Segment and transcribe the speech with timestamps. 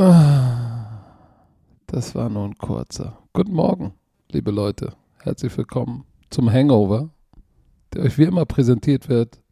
[0.00, 1.02] Ah,
[1.88, 3.18] Das war nur ein kurzer.
[3.34, 3.92] Guten Morgen,
[4.30, 4.94] liebe Leute.
[5.18, 7.10] Herzlich willkommen zum Hangover,
[7.92, 9.42] der euch wie immer präsentiert wird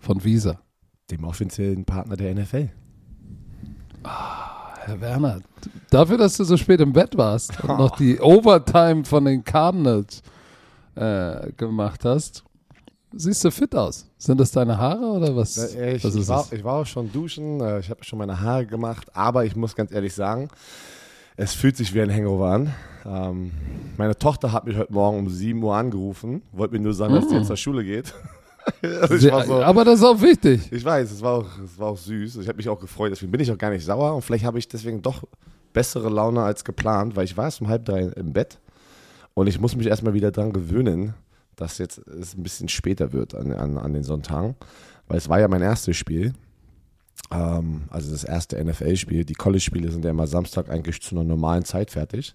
[0.00, 0.58] von Visa.
[1.12, 2.70] Dem offiziellen Partner der NFL.
[4.02, 5.42] Herr Werner,
[5.90, 10.22] dafür, dass du so spät im Bett warst und noch die Overtime von den Cardinals
[10.96, 12.42] äh, gemacht hast,
[13.14, 14.06] siehst du fit aus.
[14.18, 15.74] Sind das deine Haare oder was?
[15.74, 18.66] Ich, was ich, war, ich war auch schon duschen, äh, ich habe schon meine Haare
[18.66, 20.48] gemacht, aber ich muss ganz ehrlich sagen,
[21.36, 22.74] es fühlt sich wie ein Hangover an.
[23.04, 23.50] Ähm,
[23.96, 27.28] meine Tochter hat mich heute Morgen um 7 Uhr angerufen, wollte mir nur sagen, dass
[27.28, 28.12] sie jetzt zur Schule geht.
[28.80, 30.70] Also war so, Aber das ist auch wichtig.
[30.70, 32.36] ich weiß, es war auch, es war auch süß.
[32.36, 34.56] Ich habe mich auch gefreut, deswegen bin ich auch gar nicht sauer und vielleicht habe
[34.56, 35.24] ich deswegen doch
[35.72, 38.60] bessere Laune als geplant, weil ich war erst um halb drei im Bett
[39.34, 41.14] und ich muss mich erstmal wieder dran gewöhnen,
[41.56, 44.56] dass jetzt es ein bisschen später wird an, an, an den Sonntagen,
[45.08, 46.32] weil es war ja mein erstes Spiel.
[47.30, 49.24] Ähm, also das erste NFL-Spiel.
[49.24, 52.34] Die College-Spiele sind ja immer Samstag eigentlich zu einer normalen Zeit fertig.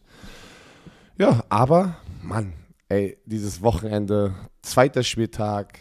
[1.18, 2.54] Ja, aber, Mann,
[2.90, 5.80] ey, dieses Wochenende, zweiter Spieltag.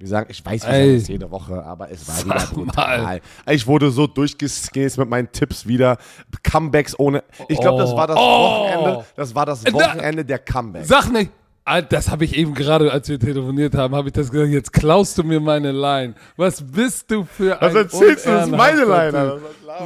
[0.00, 3.02] Wie sagen, ich weiß, wir das jede Woche, aber es war wieder Sag brutal.
[3.02, 3.20] mal.
[3.50, 5.98] Ich wurde so durchgeskillt mit meinen Tipps wieder.
[6.48, 7.24] Comebacks ohne.
[7.48, 8.20] Ich glaube, das war das Oh.
[8.20, 9.04] Wochenende.
[9.16, 10.86] Das war das Da- Wochenende der Comebacks.
[10.86, 11.32] Sag nicht.
[11.70, 14.50] Ah, Das habe ich eben gerade, als wir telefoniert haben, habe ich das gesagt.
[14.50, 16.14] Jetzt klaust du mir meine Line.
[16.36, 18.30] Was bist du für ein Was erzählst du?
[18.30, 18.94] Das ist meine Line.
[18.94, 19.38] Alter.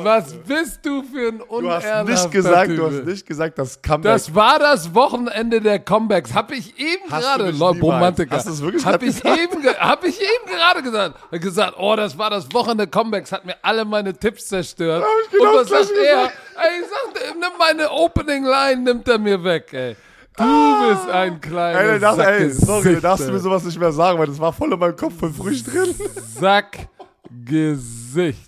[0.04, 2.76] Was bist du für ein Du hast nicht gesagt, typ.
[2.76, 4.12] du hast nicht gesagt, das Comeback.
[4.12, 6.32] Das war das Wochenende der Comebacks.
[6.32, 8.36] Habe ich eben Hast gerade, Romantiker.
[8.36, 11.16] hast du es wirklich Habe gerade ich, eben, ge- hab ich eben gerade gesagt.
[11.32, 13.32] Hab gesagt, oh, das war das Wochenende Comebacks.
[13.32, 15.02] Hat mir alle meine Tipps zerstört.
[15.02, 16.14] hab ich genau Und was sagt er?
[16.16, 16.32] gesagt.
[16.54, 19.96] Ey, sagt, nimm meine Opening Line, nimmt er mir weg, ey.
[20.36, 23.34] Du bist ein kleiner Ey, darfst, ey, sorry, darfst du ey.
[23.34, 25.94] mir sowas nicht mehr sagen, weil das war voll in meinem Kopf von früh drin.
[26.40, 26.88] Sackgesicht.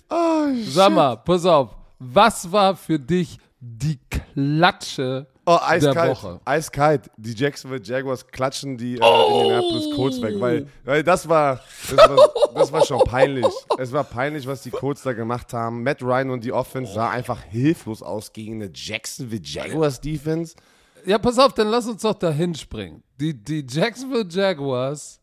[0.09, 1.69] Oh, Sag mal, pass auf.
[1.99, 5.95] Was war für dich die Klatsche Oh, der.
[6.09, 6.39] Woche?
[6.43, 7.03] Eiskalt.
[7.17, 9.41] Die Jacksonville Jaguars klatschen die äh, Oh.
[9.43, 11.59] Indianapolis Colts weg, weil, weil das, war,
[11.95, 13.45] das, war, das war schon peinlich.
[13.77, 15.83] Es war peinlich, was die Colts da gemacht haben.
[15.83, 20.55] Matt Ryan und die Offense sah einfach hilflos aus gegen eine Jacksonville Jaguars Defense.
[21.05, 23.03] Ja, pass auf, dann lass uns doch da hinspringen.
[23.19, 25.21] Die, die Jacksonville Jaguars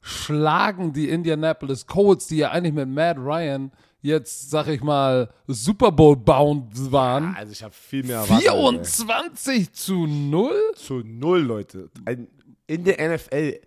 [0.00, 3.72] schlagen die Indianapolis Colts, die ja eigentlich mit Matt Ryan
[4.02, 7.34] jetzt, sag ich mal, Super Bowl bound waren.
[7.36, 8.46] Also ich habe viel mehr erwartet.
[8.46, 8.50] ey.
[8.50, 10.52] 24 zu 0?
[10.76, 11.90] zu null, Leute.
[12.04, 12.28] Ein,
[12.66, 13.60] in der NFL,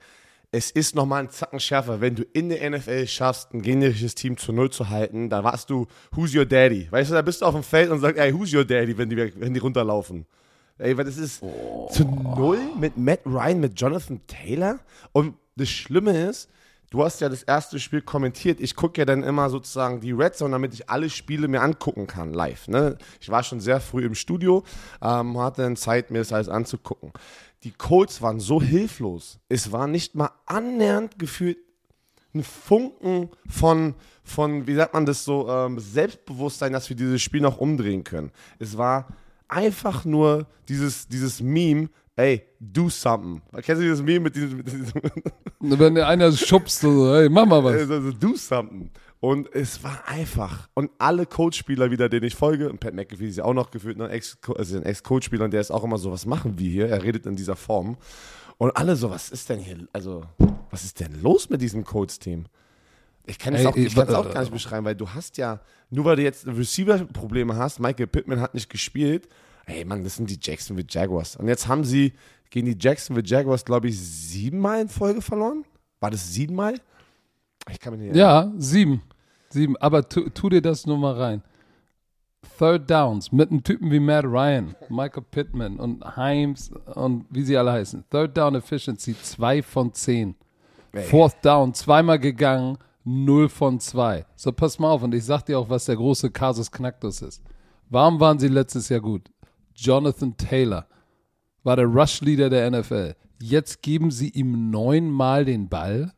[0.51, 2.01] es ist nochmal ein Zacken schärfer.
[2.01, 5.71] Wenn du in der NFL schaffst, ein gegnerisches Team zu null zu halten, dann warst
[5.71, 6.87] du, who's your daddy?
[6.91, 9.09] Weißt du, da bist du auf dem Feld und sagst, ey, who's your daddy, wenn
[9.09, 10.27] die, wenn die runterlaufen.
[10.79, 14.79] Ey, weil das ist zu null mit Matt Ryan, mit Jonathan Taylor.
[15.11, 16.49] Und das Schlimme ist,
[16.91, 18.59] du hast ja das erste Spiel kommentiert.
[18.59, 22.05] Ich gucke ja dann immer sozusagen die Red Zone, damit ich alle Spiele mir angucken
[22.05, 22.67] kann, live.
[22.67, 22.97] Ne?
[23.19, 24.63] Ich war schon sehr früh im Studio,
[25.01, 27.11] ähm, hatte dann Zeit, mir das alles anzugucken.
[27.63, 29.39] Die Colts waren so hilflos.
[29.49, 31.57] Es war nicht mal annähernd gefühlt
[32.35, 37.41] ein Funken von, von, wie sagt man das so, ähm, Selbstbewusstsein, dass wir dieses Spiel
[37.41, 38.31] noch umdrehen können.
[38.59, 39.07] Es war
[39.47, 43.41] einfach nur dieses, dieses Meme, ey, do something.
[43.53, 45.01] Kennst du dieses Meme mit diesem, mit diesem
[45.79, 47.75] Wenn einer schubst, so, hey, mach mal was.
[47.89, 48.89] also, do something.
[49.19, 50.69] Und es war einfach.
[50.73, 53.97] Und alle Coach-Spieler wieder, denen ich folge, und Pat McAfee ist ja auch noch gefühlt,
[53.97, 56.87] ne, Ex also ein Ex-Coach-Spieler, und der ist auch immer so, was machen wir hier?
[56.89, 57.97] Er redet in dieser Form.
[58.57, 60.23] Und alle so, was ist denn hier, also,
[60.69, 62.45] was ist denn los mit diesem Colts-Team?
[63.29, 65.37] Ich kann es Ey, auch, ich ich- kann's auch gar nicht beschreiben, weil du hast
[65.37, 69.27] ja, nur weil du jetzt Receiver-Probleme hast, Michael Pittman hat nicht gespielt,
[69.65, 71.35] ey Mann, das sind die Jacksonville Jaguars.
[71.35, 72.13] Und jetzt haben sie
[72.49, 75.65] gegen die Jacksonville Jaguars, glaube ich, siebenmal in Folge verloren.
[75.99, 76.75] War das siebenmal?
[77.69, 79.01] Ich kann mich nicht Ja, sieben.
[79.49, 79.75] Sieben.
[79.77, 81.43] Aber tu, tu dir das nur mal rein.
[82.57, 87.57] Third Downs mit einem Typen wie Matt Ryan, Michael Pittman und Himes und wie sie
[87.57, 88.05] alle heißen.
[88.09, 90.35] Third Down Efficiency 2 von 10.
[91.09, 94.25] Fourth Down zweimal gegangen, 0 von 2.
[94.35, 97.41] So, pass mal auf und ich sag dir auch, was der große Kasus Knacktus ist.
[97.89, 99.31] Warum waren sie letztes Jahr gut?
[99.73, 100.87] Jonathan Taylor
[101.63, 103.15] war der Rush-Leader der NFL.
[103.41, 106.11] Jetzt geben sie ihm neunmal den Ball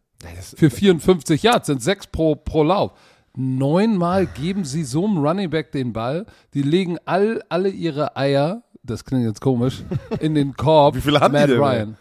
[0.56, 2.94] für 54 Yards, sind sechs pro, pro Lauf.
[3.38, 6.26] Neunmal geben sie so einem Running Back den Ball.
[6.56, 9.84] Die legen all, alle ihre Eier, das klingt jetzt komisch,
[10.20, 10.96] in den Korb.
[10.96, 11.98] Wie viele haben die Matt denn, Ryan.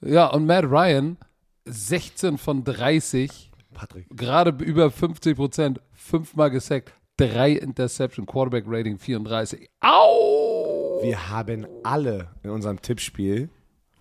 [0.00, 1.18] Ja, und Matt Ryan,
[1.66, 3.49] 16 von 30,
[3.80, 4.06] Patrick.
[4.14, 9.68] gerade über 50 Prozent, fünfmal gesackt, drei Interception, Quarterback Rating 34.
[9.80, 11.00] Au!
[11.02, 13.48] Wir haben alle in unserem Tippspiel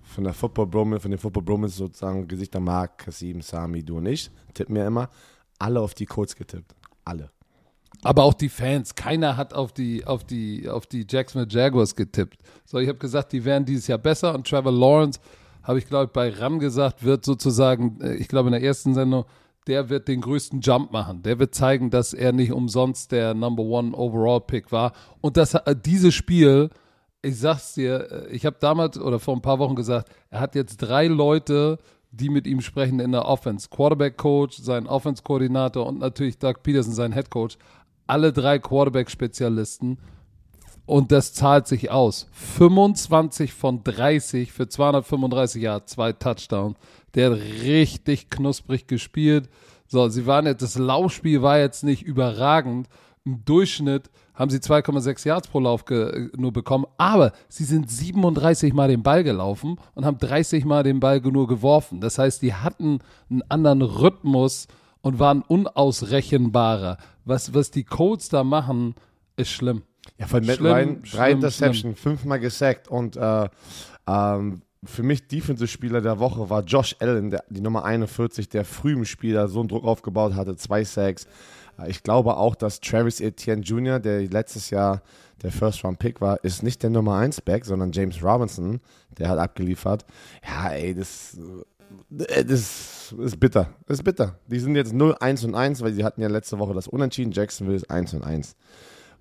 [0.04, 4.06] von der Football Bromance, von den Football Bromance sozusagen Gesichter Mark, Kasim, Sami, du und
[4.08, 5.10] ich, tippen wir immer,
[5.60, 6.76] alle auf die Colts getippt.
[7.06, 7.30] Alle.
[8.04, 12.40] Aber auch die Fans, keiner hat auf die, auf die, auf die Jacksonville Jaguars getippt.
[12.66, 15.20] So, ich habe gesagt, die wären dieses Jahr besser und Trevor Lawrence,
[15.64, 18.94] habe ich glaube ich bei RAM gesagt, wird sozusagen, äh, ich glaube in der ersten
[18.94, 19.26] Sendung,
[19.68, 21.22] der wird den größten Jump machen.
[21.24, 24.94] Der wird zeigen, dass er nicht umsonst der Number One Overall Pick war.
[25.22, 26.70] Und das, äh, dieses Spiel,
[27.22, 30.56] ich sag's dir, äh, ich habe damals oder vor ein paar Wochen gesagt, er hat
[30.56, 31.78] jetzt drei Leute,
[32.12, 33.70] die mit ihm sprechen in der Offense.
[33.70, 37.58] Quarterback Coach, sein Offense Koordinator und natürlich Doug Peterson, sein Head Coach
[38.10, 40.00] alle drei Quarterback-Spezialisten
[40.88, 42.28] und das zahlt sich aus.
[42.32, 46.76] 25 von 30 für 235 Jahre, zwei Touchdowns.
[47.16, 49.50] Der hat richtig knusprig gespielt.
[49.88, 52.88] So, sie waren jetzt, das Laufspiel war jetzt nicht überragend.
[53.26, 55.84] Im Durchschnitt haben sie 2,6 Yards pro Lauf
[56.38, 61.00] nur bekommen, aber sie sind 37 Mal den Ball gelaufen und haben 30 Mal den
[61.00, 62.00] Ball nur geworfen.
[62.00, 64.68] Das heißt, die hatten einen anderen Rhythmus
[65.02, 66.98] und waren unausrechenbarer.
[67.26, 68.96] Was, was die Colts da machen,
[69.36, 69.84] ist schlimm.
[70.18, 73.50] Ja, von Matt schlimm, Ryan, drei Interception, fünfmal gesackt und äh,
[74.08, 78.94] ähm, für mich Defensive-Spieler der Woche war Josh Allen, der, die Nummer 41, der früh
[78.94, 81.28] im Spiel so einen Druck aufgebaut hatte, zwei Sacks.
[81.78, 85.02] Äh, ich glaube auch, dass Travis Etienne Jr., der letztes Jahr
[85.42, 88.82] der First-Round-Pick war, ist nicht der Nummer 1-Back, sondern James Robinson,
[89.18, 90.06] der hat abgeliefert.
[90.48, 91.64] Ja, ey, das äh,
[92.46, 93.74] das ist bitter.
[93.88, 94.36] Das ist bitter.
[94.48, 97.32] Die sind jetzt 0, 1 und 1, weil sie hatten ja letzte Woche das Unentschieden.
[97.32, 98.56] Jacksonville ist 1 und 1.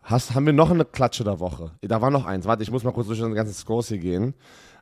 [0.02, 1.72] Hast, haben wir noch eine Klatsche der Woche?
[1.82, 2.46] Da war noch eins.
[2.46, 4.34] Warte, ich muss mal kurz durch den ganzen Scores hier gehen.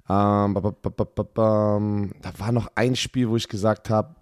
[0.09, 4.15] Ähm, da war noch ein Spiel, wo ich gesagt habe,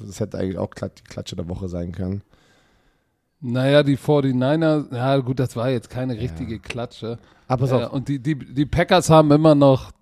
[0.00, 2.22] das hätte eigentlich auch die Klatsche der Woche sein können.
[3.40, 6.60] Naja, die 49ers, ja gut, das war jetzt keine richtige ja.
[6.60, 7.18] Klatsche.
[7.46, 7.80] Aber so.
[7.80, 9.92] Äh, und die, die, die Packers haben immer noch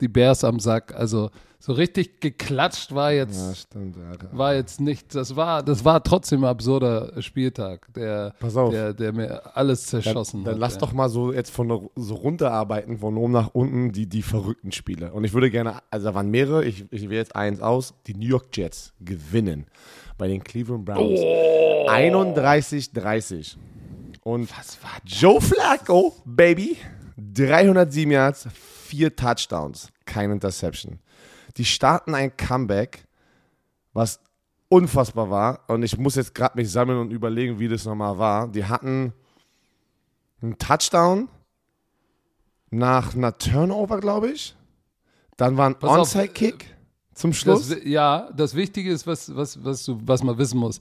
[0.00, 0.94] die Bears am Sack.
[0.94, 1.30] Also
[1.62, 4.36] so richtig geklatscht war jetzt, ja, stimmt, ja.
[4.36, 9.54] war jetzt nicht, das war, das war trotzdem ein absurder Spieltag, der, der, der mir
[9.54, 10.60] alles zerschossen dann, dann hat.
[10.60, 10.80] lass ja.
[10.80, 15.12] doch mal so jetzt von so runterarbeiten, von oben nach unten, die, die verrückten Spiele.
[15.12, 18.14] Und ich würde gerne, also da waren mehrere, ich, ich wähle jetzt eins aus, die
[18.14, 19.66] New York Jets gewinnen
[20.16, 21.20] bei den Cleveland Browns.
[21.22, 21.88] Oh.
[21.90, 23.56] 31-30.
[24.22, 26.78] Und Was war Joe Flacco, Baby,
[27.16, 28.48] 307 Yards,
[28.90, 30.98] vier Touchdowns, kein Interception.
[31.56, 33.04] Die starten ein Comeback,
[33.92, 34.20] was
[34.68, 35.60] unfassbar war.
[35.68, 38.48] Und ich muss jetzt gerade mich sammeln und überlegen, wie das nochmal war.
[38.48, 39.12] Die hatten
[40.42, 41.28] einen Touchdown
[42.70, 44.56] nach einer Turnover, glaube ich.
[45.36, 46.66] Dann war ein Onside-Kick
[47.14, 47.68] zum Schluss.
[47.68, 50.80] Das, ja, das Wichtige ist, was, was, was, du, was man wissen muss.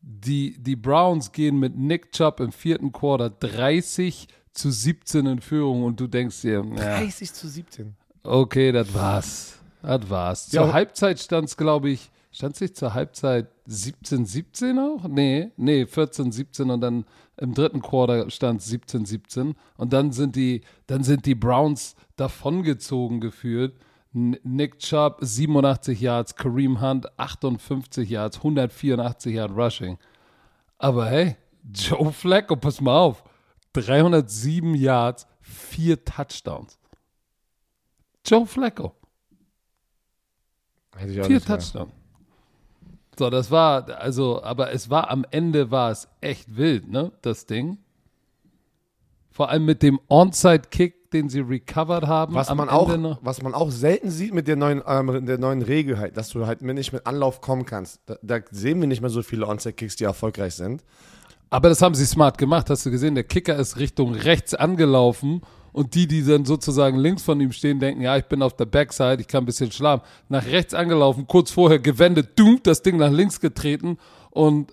[0.00, 5.84] Die, die Browns gehen mit Nick Chubb im vierten Quarter 30 zu 17 in Führung
[5.84, 7.94] und du denkst dir, ja, 30 zu 17.
[8.22, 9.58] Okay, das war's.
[9.82, 10.48] Das war's.
[10.48, 10.72] Zur ja.
[10.72, 15.06] Halbzeit stand es, glaube ich, stand es nicht zur Halbzeit 17, 17 auch?
[15.08, 17.04] Nee, nee, 14, 17 und dann
[17.36, 21.94] im dritten Quarter stand es 17, 17 und dann sind die, dann sind die Browns
[22.16, 23.76] davongezogen geführt.
[24.12, 29.98] Nick Chubb 87 Yards, Kareem Hunt 58 Yards, 184 Yards Rushing.
[30.78, 31.36] Aber hey,
[31.74, 33.22] Joe Flacco, pass mal auf,
[33.82, 36.78] 307 Yards, vier Touchdowns.
[38.24, 38.94] Joe Flacco.
[40.96, 41.92] Vier Touchdowns.
[43.18, 47.46] So, das war, also, aber es war am Ende war es echt wild, ne, das
[47.46, 47.78] Ding.
[49.30, 52.34] Vor allem mit dem Onside-Kick, den sie recovered haben.
[52.34, 52.90] Was, man auch,
[53.22, 56.46] was man auch selten sieht mit der neuen, ähm, der neuen Regel halt, dass du
[56.46, 58.00] halt nicht mit Anlauf kommen kannst.
[58.06, 60.82] Da, da sehen wir nicht mehr so viele Onside-Kicks, die erfolgreich sind.
[61.50, 63.14] Aber das haben sie smart gemacht, hast du gesehen?
[63.14, 67.78] Der Kicker ist Richtung rechts angelaufen und die, die dann sozusagen links von ihm stehen,
[67.78, 70.04] denken, ja, ich bin auf der Backside, ich kann ein bisschen schlafen.
[70.28, 73.98] Nach rechts angelaufen, kurz vorher gewendet, dumm, das Ding nach links getreten
[74.30, 74.72] und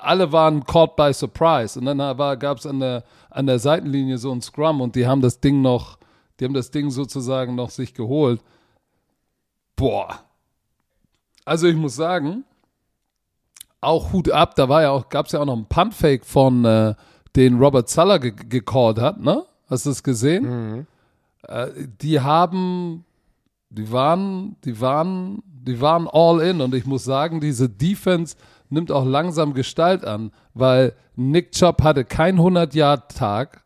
[0.00, 1.78] alle waren caught by surprise.
[1.78, 1.98] Und dann
[2.38, 5.62] gab es an der, an der Seitenlinie so ein Scrum und die haben das Ding
[5.62, 5.98] noch,
[6.38, 8.40] die haben das Ding sozusagen noch sich geholt.
[9.76, 10.20] Boah.
[11.44, 12.44] Also ich muss sagen,
[13.84, 16.64] auch Hut ab, da war ja auch, gab es ja auch noch einen Pumpfake von,
[16.64, 16.94] äh,
[17.36, 19.44] den Robert Suller ge gecallt hat, ne?
[19.68, 20.44] Hast du es gesehen?
[20.44, 20.86] Mhm.
[21.48, 21.68] Äh,
[22.00, 23.04] die haben,
[23.70, 28.36] die waren, die waren, die waren all in und ich muss sagen, diese Defense
[28.70, 33.64] nimmt auch langsam Gestalt an, weil Nick Chubb hatte keinen 100-Yard-Tag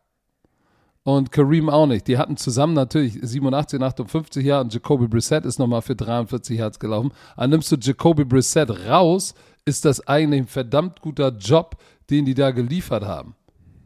[1.03, 2.07] und Kareem auch nicht.
[2.07, 6.79] Die hatten zusammen natürlich 87, 58 Jahre und Jacoby Brissett ist nochmal für 43 Yards
[6.79, 7.11] gelaufen.
[7.35, 9.33] Aber nimmst du Jacoby Brissett raus,
[9.69, 11.77] ist das eigentlich ein verdammt guter Job,
[12.09, 13.35] den die da geliefert haben.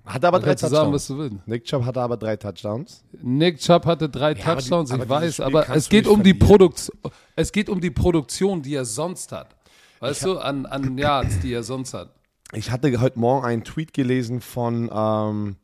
[0.05, 0.71] Hat aber drei Touchdowns.
[0.71, 1.47] Sagen, was du willst.
[1.47, 3.03] Nick Chubb hatte aber drei Touchdowns.
[3.21, 6.23] Nick Chubb hatte drei ja, Touchdowns, aber die, aber ich weiß, aber es geht um
[6.23, 6.97] die Produktion,
[7.35, 9.55] es geht um die Produktion, die er sonst hat.
[9.99, 12.09] Weißt hab, du, an, an Yards, die er sonst hat.
[12.53, 15.55] ich hatte heute Morgen einen Tweet gelesen von, ähm,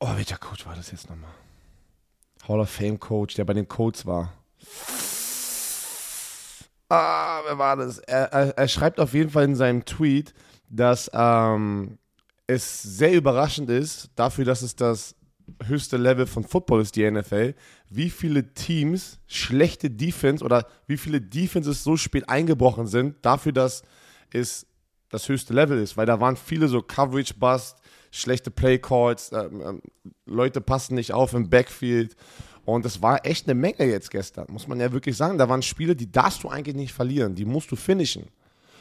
[0.00, 1.30] oh, welcher Coach war das jetzt nochmal?
[2.46, 4.32] Hall of Fame Coach, der bei den Colts war.
[6.90, 7.98] Ah, wer war das?
[8.00, 10.34] Er, er, er schreibt auf jeden Fall in seinem Tweet,
[10.68, 11.98] dass ähm,
[12.48, 15.14] es sehr überraschend ist, dafür, dass es das
[15.64, 17.54] höchste Level von Football ist, die NFL,
[17.88, 23.82] wie viele Teams schlechte Defense oder wie viele Defenses so spät eingebrochen sind, dafür, dass
[24.32, 24.66] es
[25.10, 25.96] das höchste Level ist.
[25.96, 27.78] Weil da waren viele so Coverage-Bust,
[28.10, 29.80] schlechte Play-Calls, äh, äh,
[30.26, 32.16] Leute passen nicht auf im Backfield.
[32.74, 35.38] Und das war echt eine Menge jetzt gestern, muss man ja wirklich sagen.
[35.38, 38.26] Da waren Spiele, die darfst du eigentlich nicht verlieren, die musst du finishen.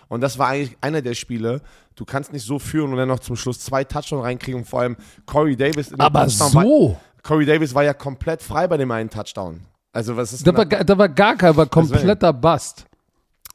[0.08, 1.62] Und das war eigentlich einer der Spiele.
[1.96, 4.62] Du kannst nicht so führen und dann noch zum Schluss zwei Touchdowns reinkriegen.
[4.62, 5.93] Und vor allem Corey Davis.
[5.98, 6.55] Aber Touchdown so.
[6.55, 9.62] War, Corey Davis war ja komplett frei bei dem einen Touchdown.
[9.91, 12.86] Also was ist Da war, da war gar kein, war kompletter Bust.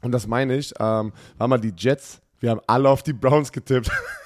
[0.01, 3.51] Und das meine ich, ähm, war mal die Jets, wir haben alle auf die Browns
[3.51, 3.89] getippt.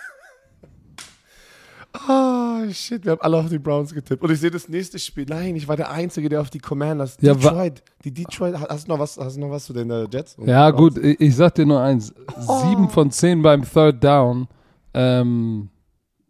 [1.93, 4.21] Ah, shit, wir haben alle auf die Browns getippt.
[4.23, 5.25] Und ich sehe das nächste Spiel.
[5.27, 7.17] Nein, ich war der Einzige, der auf die Commanders.
[7.19, 7.81] Ja, Detroit.
[8.03, 8.55] Die Detroit.
[8.69, 10.37] Hast du noch was, hast du noch was zu den äh, Jets?
[10.45, 10.95] Ja, Browns?
[10.95, 12.13] gut, ich, ich sag dir nur eins.
[12.37, 14.47] Sieben von zehn beim Third Down.
[14.93, 15.69] Ähm,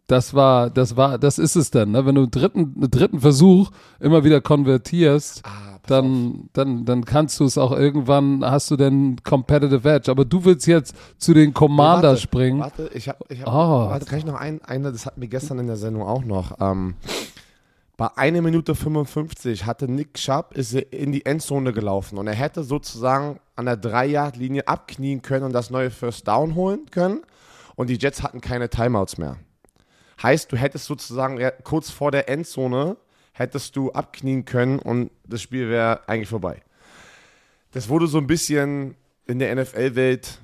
[0.06, 2.04] das war, das war, das ist es dann, ne?
[2.04, 5.69] Wenn du einen dritten, einen dritten Versuch immer wieder konvertierst, Ah.
[5.86, 10.10] Dann, dann, dann kannst du es auch irgendwann, hast du den Competitive Edge.
[10.10, 12.60] Aber du willst jetzt zu den Commander Warte, springen.
[12.60, 13.90] Warte, ich habe, ich hab, Oh.
[13.90, 16.60] warte, kann ich noch ein, eine, das hatten wir gestern in der Sendung auch noch.
[16.60, 16.94] Ähm,
[17.96, 22.64] bei 1 Minute 55 hatte Nick Schapp ist in die Endzone gelaufen und er hätte
[22.64, 27.20] sozusagen an der 3-Yard-Linie abknien können und das neue First Down holen können
[27.76, 29.36] und die Jets hatten keine Timeouts mehr.
[30.22, 32.96] Heißt, du hättest sozusagen kurz vor der Endzone
[33.40, 36.62] hättest du abknien können und das Spiel wäre eigentlich vorbei.
[37.72, 40.40] Das wurde so ein bisschen in der NFL-Welt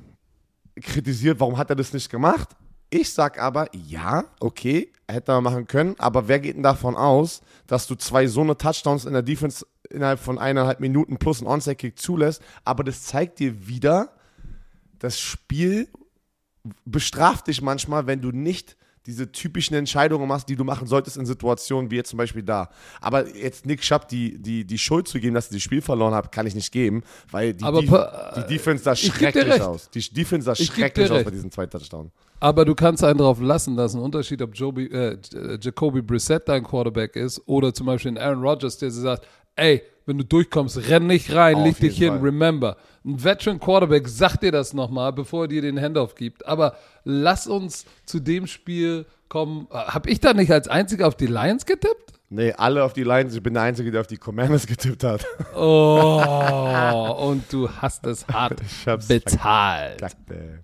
[0.81, 2.49] kritisiert, warum hat er das nicht gemacht?
[2.89, 7.43] Ich sag aber, ja, okay, hätte er machen können, aber wer geht denn davon aus,
[7.67, 11.47] dass du zwei so eine Touchdowns in der Defense innerhalb von eineinhalb Minuten plus ein
[11.47, 12.41] Onside-Kick zulässt?
[12.65, 14.09] Aber das zeigt dir wieder,
[15.01, 15.89] das Spiel
[16.87, 21.27] bestraft dich manchmal, wenn du nicht diese typischen Entscheidungen machst, die du machen solltest in
[21.27, 22.69] Situationen wie jetzt zum Beispiel da.
[23.01, 26.15] Aber jetzt Nick Schapp die, die, die Schuld zu geben, dass sie das Spiel verloren
[26.15, 29.89] hat, kann ich nicht geben, weil die, Aber pa- die Defense sah schrecklich aus.
[29.91, 32.11] Die Defense sah Ich schrecklich aus bei diesen zwei Touchdowns.
[32.41, 35.17] Aber du kannst einen drauf lassen, dass ein Unterschied, ob Joby, äh,
[35.61, 40.19] Jacoby Brissett dein Quarterback ist oder zum Beispiel ein Aaron Rodgers, der sagt, ey, wenn
[40.19, 42.19] du durchkommst, renn nicht rein, leg dich hin, Fall.
[42.21, 42.77] remember.
[43.05, 46.47] Ein Veteran Quarterback sagt dir das nochmal, bevor er dir den Handoff gibt.
[46.47, 49.67] Aber lass uns zu dem Spiel kommen.
[49.71, 52.13] Hab ich da nicht als einziger auf die Lions getippt?
[52.29, 53.35] Nee, alle auf die Lions.
[53.37, 55.25] Ich bin der Einzige, der auf die Commanders getippt hat.
[55.55, 60.01] Oh, und du hast es hart Ich hab's bezahlt.
[60.01, 60.59] verkackt, ey.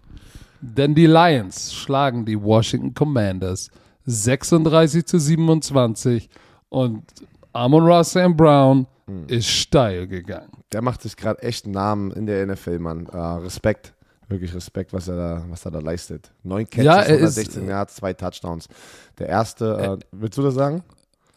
[0.60, 3.70] Denn die Lions schlagen die Washington Commanders
[4.06, 6.28] 36 zu 27
[6.68, 7.04] und
[7.52, 8.36] Amon Ross St.
[8.36, 8.86] Brown
[9.20, 9.28] Hm.
[9.28, 10.50] ist steil gegangen.
[10.72, 13.06] Der macht sich gerade echt einen Namen in der NFL, Mann.
[13.06, 13.92] Äh, Respekt.
[14.28, 16.30] Wirklich Respekt, was er da, was er da leistet.
[16.42, 18.68] Neun Catches, Ja, er ist- 116 Yards, zwei Touchdowns.
[19.18, 20.82] Der erste, äh, willst du das sagen?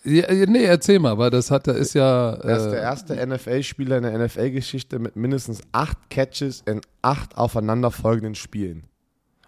[0.05, 2.33] Ja, ja, nee, erzähl mal, weil das hat, er ist ja.
[2.35, 7.37] Er ist der Äh, erste NFL-Spieler in der NFL-Geschichte mit mindestens acht Catches in acht
[7.37, 8.83] aufeinanderfolgenden Spielen.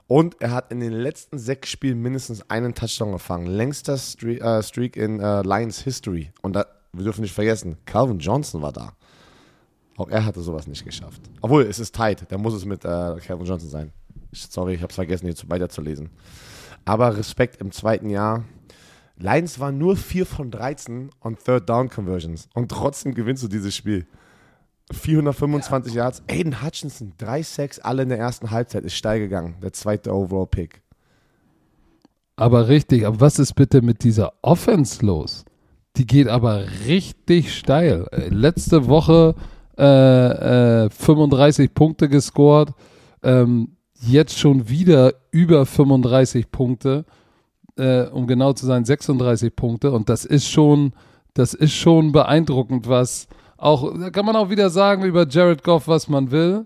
[0.08, 3.46] Und er hat in den letzten sechs Spielen mindestens einen Touchdown gefangen.
[3.46, 6.32] Längster Streak, äh, Streak in äh, Lions History.
[6.42, 6.66] Und da,
[6.98, 8.94] wir dürfen nicht vergessen, Calvin Johnson war da.
[9.98, 11.22] Auch er hatte sowas nicht geschafft.
[11.42, 12.26] Obwohl, es ist tight.
[12.30, 13.92] Da muss es mit äh, Calvin Johnson sein.
[14.32, 16.10] Sorry, ich habe es vergessen, hier zu- weiterzulesen.
[16.86, 18.44] Aber Respekt im zweiten Jahr.
[19.18, 22.48] Lions waren nur 4 von 13 on Third Down Conversions.
[22.54, 24.06] Und trotzdem gewinnst du dieses Spiel.
[24.92, 26.22] 425 Yards.
[26.30, 29.56] Aiden Hutchinson, 3 Sacks, alle in der ersten Halbzeit, ist steil gegangen.
[29.64, 30.82] Der zweite Overall Pick.
[32.36, 35.44] aber richtig, aber was ist bitte mit dieser Offense los?
[35.98, 38.08] Die geht aber richtig steil.
[38.12, 39.36] Äh, Letzte Woche
[39.78, 42.74] äh, äh, 35 Punkte gescored.
[43.24, 47.06] Ähm, jetzt schon wieder über 35 Punkte.
[47.78, 49.92] Äh, um genau zu sein, 36 Punkte.
[49.92, 50.94] Und das ist schon,
[51.34, 53.28] das ist schon beeindruckend, was
[53.58, 56.66] auch, da kann man auch wieder sagen über Jared Goff, was man will.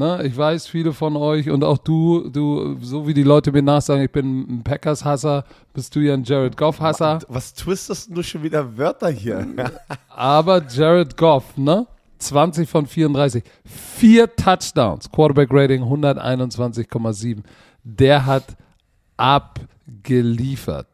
[0.00, 3.60] Ne, ich weiß, viele von euch und auch du, du, so wie die Leute mir
[3.60, 7.18] nachsagen, ich bin ein Packers-Hasser, bist du ja ein Jared Goff-Hasser.
[7.28, 9.46] Was twistest du schon wieder Wörter hier?
[10.08, 11.86] Aber Jared Goff, ne?
[12.16, 13.44] 20 von 34.
[13.66, 15.10] Vier Touchdowns.
[15.12, 17.42] Quarterback-Rating 121,7.
[17.84, 18.56] Der hat
[19.18, 20.88] abgeliefert.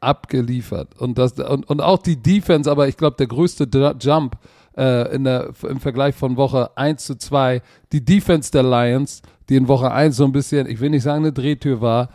[0.00, 0.98] Abgeliefert.
[0.98, 4.38] Und, das, und, und auch die Defense, aber ich glaube, der größte Ju- Jump
[4.76, 7.62] äh, in der, im Vergleich von Woche 1 zu 2.
[7.92, 11.24] Die Defense der Lions, die in Woche 1 so ein bisschen, ich will nicht sagen
[11.24, 12.10] eine Drehtür war,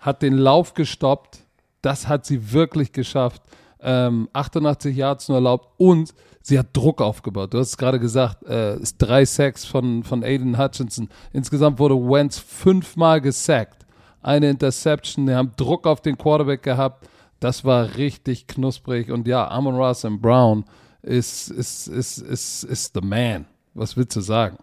[0.00, 1.40] hat den Lauf gestoppt.
[1.82, 3.42] Das hat sie wirklich geschafft.
[3.82, 6.12] Ähm, 88 Yards nur erlaubt und
[6.42, 7.54] sie hat Druck aufgebaut.
[7.54, 11.08] Du hast es gerade gesagt, äh, drei Sacks von, von Aiden Hutchinson.
[11.32, 13.86] Insgesamt wurde Wentz fünfmal gesackt.
[14.22, 17.08] Eine Interception, die haben Druck auf den Quarterback gehabt.
[17.40, 19.10] Das war richtig knusprig.
[19.10, 20.64] Und ja, Amon Ross und Brown
[21.02, 23.46] ist, ist, ist, ist, ist the man.
[23.74, 24.58] Was willst du sagen?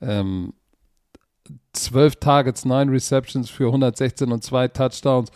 [0.00, 0.52] Ähm,
[1.72, 5.30] 12 Targets, 9 Receptions für 116 und 2 Touchdowns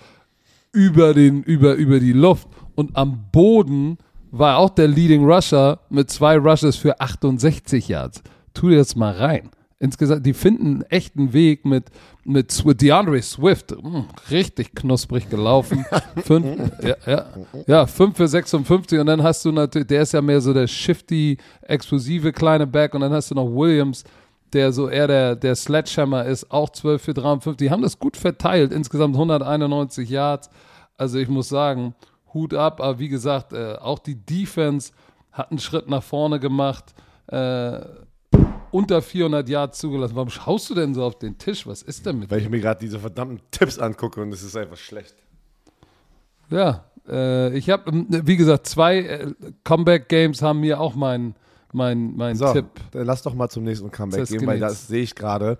[0.72, 2.48] über, den, über, über die Luft.
[2.74, 3.98] Und am Boden
[4.30, 8.22] war auch der Leading Rusher mit zwei Rushes für 68 Yards.
[8.54, 9.50] Tu dir das mal rein.
[9.82, 11.86] Insgesamt, die finden echt einen Weg mit,
[12.24, 13.72] mit DeAndre Swift.
[13.72, 15.84] Mh, hm, richtig knusprig gelaufen.
[16.24, 17.26] fünf, ja, ja,
[17.66, 20.68] ja, 5 für 56 und dann hast du natürlich, der ist ja mehr so der
[20.68, 24.04] shifty, explosive kleine Back und dann hast du noch Williams,
[24.52, 27.56] der so eher der, der Sledgehammer ist, auch 12 für 53.
[27.56, 30.48] Die haben das gut verteilt, insgesamt 191 Yards.
[30.96, 31.96] Also ich muss sagen,
[32.32, 34.92] Hut ab, aber wie gesagt, äh, auch die Defense
[35.32, 36.94] hat einen Schritt nach vorne gemacht.
[37.26, 37.80] Äh,
[38.70, 40.16] unter 400 Yards zugelassen.
[40.16, 41.66] Warum schaust du denn so auf den Tisch?
[41.66, 44.56] Was ist denn mit Weil ich mir gerade diese verdammten Tipps angucke und es ist
[44.56, 45.14] einfach schlecht.
[46.50, 49.32] Ja, äh, ich habe, wie gesagt, zwei äh,
[49.64, 51.34] Comeback-Games haben mir auch mein,
[51.72, 52.66] mein, mein so, Tipp.
[52.90, 55.58] Dann lass doch mal zum nächsten Comeback gehen, weil das sehe ich gerade.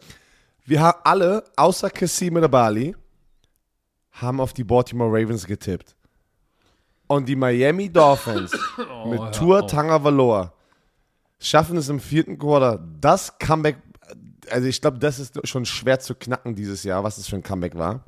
[0.64, 2.94] Wir haben alle, außer Kassim Bali,
[4.12, 5.96] haben auf die Baltimore Ravens getippt.
[7.08, 10.00] Und die Miami Dolphins oh, mit Tour Tanger
[11.42, 13.76] schaffen es im vierten Quarter, das Comeback,
[14.50, 17.42] also ich glaube, das ist schon schwer zu knacken dieses Jahr, was es für ein
[17.42, 18.04] Comeback war.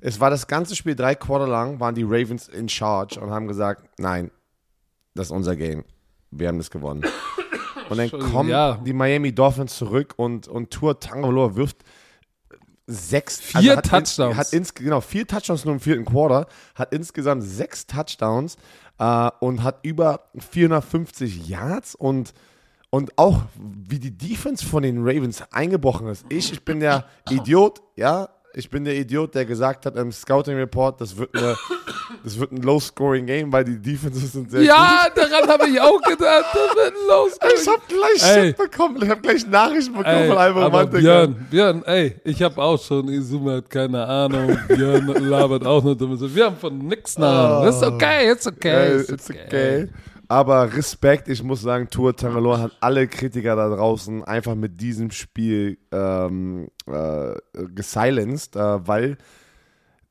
[0.00, 3.48] Es war das ganze Spiel drei Quarter lang, waren die Ravens in charge und haben
[3.48, 4.30] gesagt, nein,
[5.14, 5.84] das ist unser Game.
[6.30, 7.04] Wir haben das gewonnen.
[7.90, 8.78] Und dann kommen ja.
[8.82, 11.84] die Miami Dolphins zurück und, und Tour Tagovailoa wirft
[12.86, 14.32] sechs vier also hat Touchdowns.
[14.32, 18.56] In, hat ins, genau vier Touchdowns nur im vierten Quarter, hat insgesamt sechs Touchdowns
[18.98, 22.32] äh, und hat über 450 Yards und
[22.94, 23.42] und auch
[23.88, 26.24] wie die Defense von den Ravens eingebrochen ist.
[26.28, 30.54] Ich, ich bin der Idiot, ja, ich bin der Idiot, der gesagt hat im Scouting
[30.54, 31.56] Report, das wird, eine,
[32.22, 35.24] das wird ein Low-Scoring-Game, weil die Defenses sind sehr Ja, gut.
[35.24, 37.56] daran habe ich auch gedacht, das wird ein Low-Scoring.
[37.60, 38.46] Ich habe gleich ey.
[38.46, 42.40] Shit bekommen, ich habe gleich Nachrichten bekommen ey, von einem aber Björn, Björn, ey, ich
[42.44, 46.78] habe auch schon, Izuma hat keine Ahnung, Björn labert auch nur dumme Wir haben von
[46.78, 47.64] nix eine Ahnung.
[47.64, 49.00] Das ist okay, it's okay.
[49.00, 49.42] It's, it's okay.
[49.48, 49.88] okay.
[50.28, 55.10] Aber Respekt, ich muss sagen, Tour Tangalor hat alle Kritiker da draußen einfach mit diesem
[55.10, 57.34] Spiel ähm, äh,
[57.74, 59.18] gesilenced, äh, weil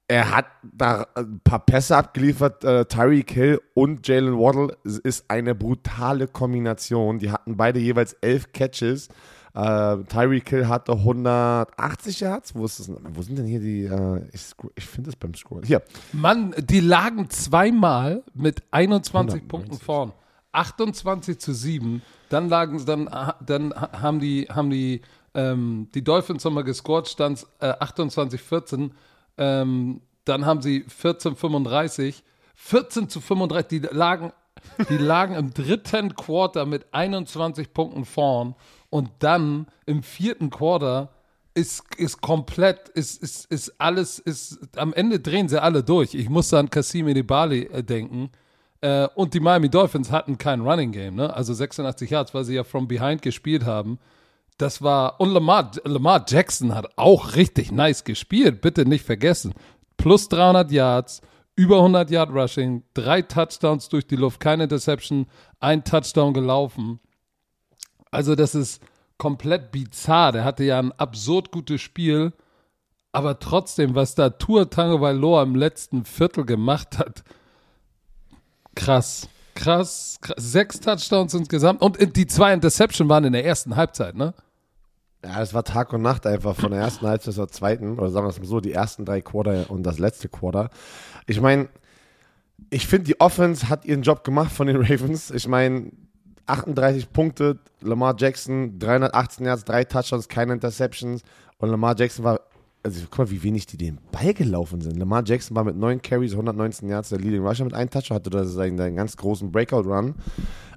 [0.07, 2.63] er hat da ein paar Pässe abgeliefert.
[2.63, 7.19] Äh, Tyreek Hill und Jalen Waddle ist eine brutale Kombination.
[7.19, 9.09] Die hatten beide jeweils elf Catches.
[9.55, 12.55] Äh, Tyreek Hill hatte 180 Yards.
[12.55, 13.83] Wo, ist das, wo sind denn hier die?
[13.83, 15.63] Äh, ich, ich finde es beim Scrollen.
[15.63, 15.83] Hier.
[16.11, 20.13] Mann, die lagen zweimal mit 21 Punkten vorn.
[20.53, 22.01] 28 zu 7.
[22.29, 23.09] Dann lagen dann,
[23.45, 25.01] dann haben die, haben die,
[25.35, 28.91] ähm, die Dolphins nochmal gescored, stand äh, 28 14.
[29.37, 32.23] Ähm, dann haben sie 14 35.
[32.55, 33.81] 14 zu 35.
[33.81, 34.31] Die lagen,
[34.89, 38.55] die lagen im dritten Quarter mit 21 Punkten vorn
[38.93, 41.09] und dann im vierten Quarter
[41.55, 46.13] ist, ist komplett, ist, ist, ist alles, ist, am Ende drehen sie alle durch.
[46.13, 48.29] Ich musste an Kasim Bali äh, denken.
[48.81, 51.33] Äh, und die Miami Dolphins hatten kein Running Game, ne?
[51.33, 53.97] Also 86 Yards, weil sie ja from behind gespielt haben.
[54.59, 59.55] Das war, und Lamar, Lamar Jackson hat auch richtig nice gespielt, bitte nicht vergessen.
[59.97, 61.21] Plus 300 Yards,
[61.55, 65.25] über 100 Yard Rushing, drei Touchdowns durch die Luft, keine Interception,
[65.59, 66.99] ein Touchdown gelaufen.
[68.13, 68.81] Also das ist
[69.17, 70.31] komplett bizarr.
[70.31, 72.33] Der hatte ja ein absurd gutes Spiel,
[73.11, 77.23] aber trotzdem, was da Tour Tango Vailoa im letzten Viertel gemacht hat,
[78.75, 79.27] krass.
[79.55, 80.35] Krass, krass.
[80.37, 81.81] Sechs Touchdowns insgesamt.
[81.81, 84.33] Und die zwei Interception waren in der ersten Halbzeit, ne?
[85.23, 87.97] Ja, es war Tag und Nacht einfach von der ersten Halbzeit zur zweiten.
[87.97, 90.69] Oder sagen wir es mal so, die ersten drei Quarter und das letzte Quarter.
[91.27, 91.69] Ich meine,
[92.69, 95.31] ich finde, die Offense hat ihren Job gemacht von den Ravens.
[95.31, 95.91] Ich meine,
[96.45, 101.21] 38 Punkte, Lamar Jackson 318 Yards, drei Touchdowns, keine Interceptions
[101.57, 102.41] und Lamar Jackson war,
[102.83, 104.97] also guck mal, wie wenig die den Ball gelaufen sind.
[104.97, 108.29] Lamar Jackson war mit 9 Carries, 119 Yards, der Leading Rusher mit einem Touchdown, hatte
[108.29, 110.15] da seinen, seinen ganz großen Breakout-Run.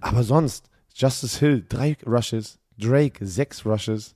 [0.00, 4.14] Aber sonst, Justice Hill, drei Rushes, Drake, sechs Rushes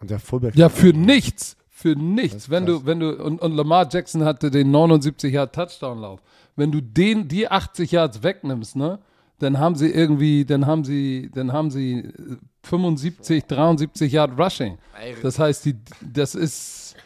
[0.00, 0.56] und der Fullback.
[0.56, 1.56] Ja, für nichts.
[1.68, 2.50] Für nichts.
[2.50, 6.20] Wenn du, wenn du, und, und Lamar Jackson hatte den 79 Yard Touchdown-Lauf.
[6.56, 8.98] Wenn du den, die 80 Yards wegnimmst, ne,
[9.38, 14.78] dann haben sie irgendwie, dann haben sie, dann haben sie äh, 75, 73 Yard Rushing.
[15.22, 16.96] Das heißt, die, das ist,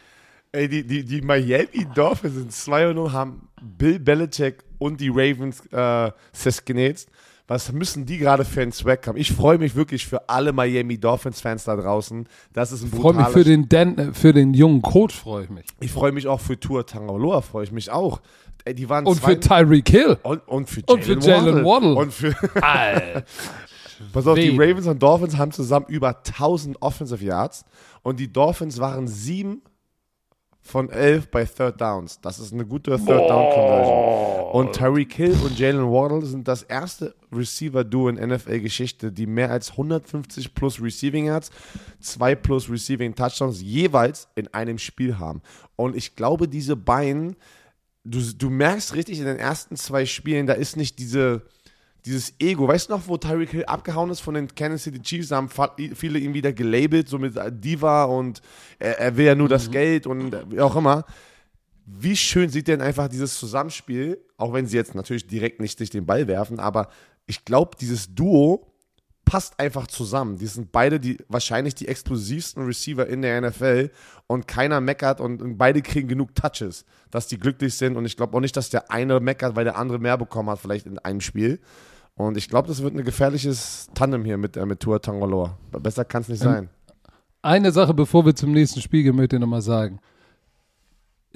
[0.54, 6.10] Ey, die, die, die Miami Dolphins sind 2-0, haben Bill Belichick und die Ravens äh,
[6.32, 7.08] sesgenetzt.
[7.48, 9.16] Was müssen die gerade für einen Swag haben?
[9.16, 12.28] Ich freue mich wirklich für alle Miami Dolphins-Fans da draußen.
[12.52, 15.18] Das ist ein ich freue mich brutaler für den, Dan, äh, für den jungen Coach,
[15.18, 15.66] freue ich mich.
[15.80, 18.20] Ich freue mich auch für Tour Tangaloa, freue ich mich auch.
[18.64, 20.16] Ey, die waren Und zwei- für Tyreek Hill.
[20.22, 20.82] und, und für
[21.20, 21.94] Jalen Waddle.
[21.94, 23.24] Und für, Alter.
[24.12, 24.60] pass auf, die Wen?
[24.60, 27.64] Ravens und Dolphins haben zusammen über 1000 Offensive Yards
[28.02, 29.62] und die Dolphins waren sieben
[30.64, 32.20] von elf bei Third Downs.
[32.20, 34.52] Das ist eine gute Third Down Conversion.
[34.52, 39.72] Und Tyreek Hill und Jalen Waddle sind das erste Receiver-Duo in NFL-Geschichte, die mehr als
[39.72, 41.50] 150 plus Receiving Yards,
[41.98, 45.42] zwei plus Receiving Touchdowns jeweils in einem Spiel haben.
[45.74, 47.34] Und ich glaube, diese beiden,
[48.04, 51.42] du, du merkst richtig in den ersten zwei Spielen, da ist nicht diese,
[52.04, 52.66] dieses Ego.
[52.66, 55.28] Weißt du noch, wo Tyreek Hill abgehauen ist von den Kansas City Chiefs?
[55.28, 55.48] Da haben
[55.94, 57.34] viele ihn wieder gelabelt, so mit
[57.64, 58.42] Diva und
[58.78, 61.04] er, er will ja nur das Geld und wie auch immer.
[61.84, 65.90] Wie schön sieht denn einfach dieses Zusammenspiel, auch wenn sie jetzt natürlich direkt nicht sich
[65.90, 66.88] den Ball werfen, aber
[67.26, 68.71] ich glaube, dieses Duo
[69.24, 70.38] passt einfach zusammen.
[70.38, 73.90] Die sind beide die wahrscheinlich die explosivsten Receiver in der NFL
[74.26, 78.16] und keiner meckert und, und beide kriegen genug Touches, dass die glücklich sind und ich
[78.16, 80.98] glaube auch nicht, dass der eine meckert, weil der andere mehr bekommen hat, vielleicht in
[80.98, 81.60] einem Spiel.
[82.14, 85.56] Und ich glaube, das wird ein gefährliches Tandem hier mit, äh, mit Tua Tangoloa.
[85.70, 86.68] Besser kann es nicht sein.
[87.40, 89.98] Eine Sache, bevor wir zum nächsten Spiel gehen, möchte ich nochmal sagen.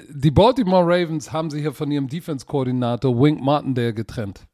[0.09, 4.47] Die Baltimore Ravens haben sich ja von ihrem Defense-Koordinator Wink Martindale getrennt.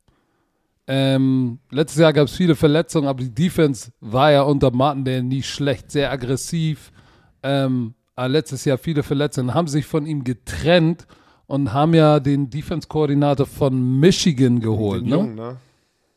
[0.94, 5.42] Ähm, letztes Jahr gab es viele Verletzungen, aber die Defense war ja unter Martindale nie
[5.42, 6.92] schlecht, sehr aggressiv.
[7.42, 11.07] Ähm, letztes Jahr viele Verletzungen, haben sich von ihm getrennt
[11.46, 15.05] und haben ja den Defense-Koordinator von Michigan geholt.
[15.05, 15.16] Ne?
[15.16, 15.57] Jungen, ne?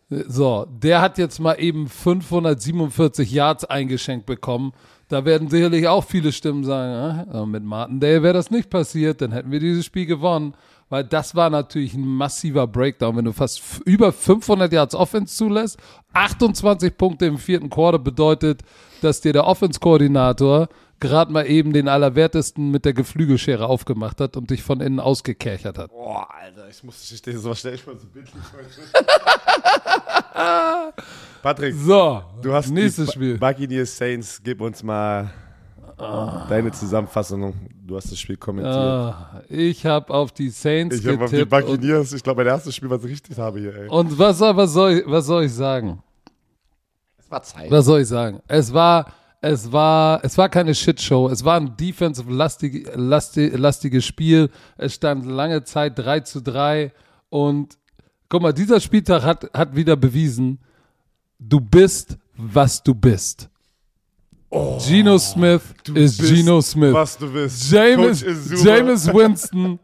[0.09, 4.73] So, der hat jetzt mal eben 547 Yards eingeschenkt bekommen.
[5.07, 9.31] Da werden sicherlich auch viele Stimmen sagen, äh, mit Martindale wäre das nicht passiert, dann
[9.31, 10.53] hätten wir dieses Spiel gewonnen.
[10.89, 15.79] Weil das war natürlich ein massiver Breakdown, wenn du fast über 500 Yards Offense zulässt.
[16.13, 18.61] 28 Punkte im vierten Quarter bedeutet,
[19.01, 20.69] dass dir der Offense-Koordinator
[20.99, 25.77] gerade mal eben den Allerwertesten mit der Geflügelschere aufgemacht hat und dich von innen ausgekerchert
[25.77, 25.89] hat.
[25.89, 28.33] Boah, Alter, ich muss ich stehe so ich mal so bildlich.
[31.41, 33.37] Patrick, So, du hast nächstes Spiel.
[33.37, 35.31] Buccaneers Saints, gib uns mal
[35.97, 37.53] deine Zusammenfassung.
[37.85, 38.75] Du hast das Spiel kommentiert.
[38.75, 41.53] Ah, ich habe auf die Saints ich habe auf die getippt.
[41.53, 43.87] und, Buccaneers, ich glaube, mein erstes Spiel, was ich richtig habe hier, ey.
[43.89, 46.01] und was soll, was, soll, ich- was soll ich sagen?
[47.17, 47.71] Es war Zeit.
[47.71, 48.41] Was soll ich sagen?
[48.47, 51.29] Es war, es war, es war keine Shitshow.
[51.29, 54.49] Es war ein defensive-lastiges lasti, lastiges Spiel.
[54.77, 56.91] Es stand lange Zeit 3 zu 3.
[57.29, 57.77] Und
[58.29, 60.59] guck mal, dieser Spieltag hat, hat wieder bewiesen,
[61.39, 63.49] du bist, was du bist.
[64.79, 65.61] Geno Smith
[65.93, 66.93] ist Geno Smith.
[66.93, 67.71] Was du bist.
[67.71, 68.23] James.
[68.63, 69.79] James Winston,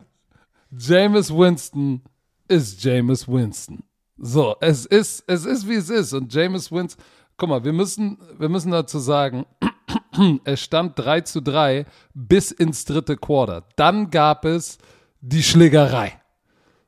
[0.77, 2.01] James Winston
[2.47, 3.83] ist James Winston.
[4.17, 6.13] So, es ist, es ist wie es ist.
[6.13, 7.03] Und James Winston,
[7.37, 9.45] guck mal, wir müssen, wir müssen dazu sagen,
[10.43, 13.63] es stand 3 zu 3 bis ins dritte Quarter.
[13.75, 14.77] Dann gab es
[15.21, 16.13] die Schlägerei.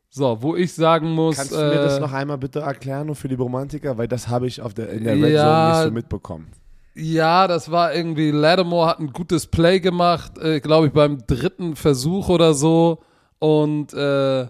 [0.09, 3.15] So, wo ich sagen muss, Kannst du mir das äh, noch einmal bitte erklären, nur
[3.15, 3.97] für die Romantiker?
[3.97, 5.41] Weil das habe ich auf der, in der Red Ja.
[5.71, 6.51] Zone nicht so mitbekommen.
[6.95, 11.75] Ja, das war irgendwie, Lattimore hat ein gutes Play gemacht, äh, glaube ich, beim dritten
[11.75, 12.99] Versuch oder so.
[13.39, 14.47] Und äh,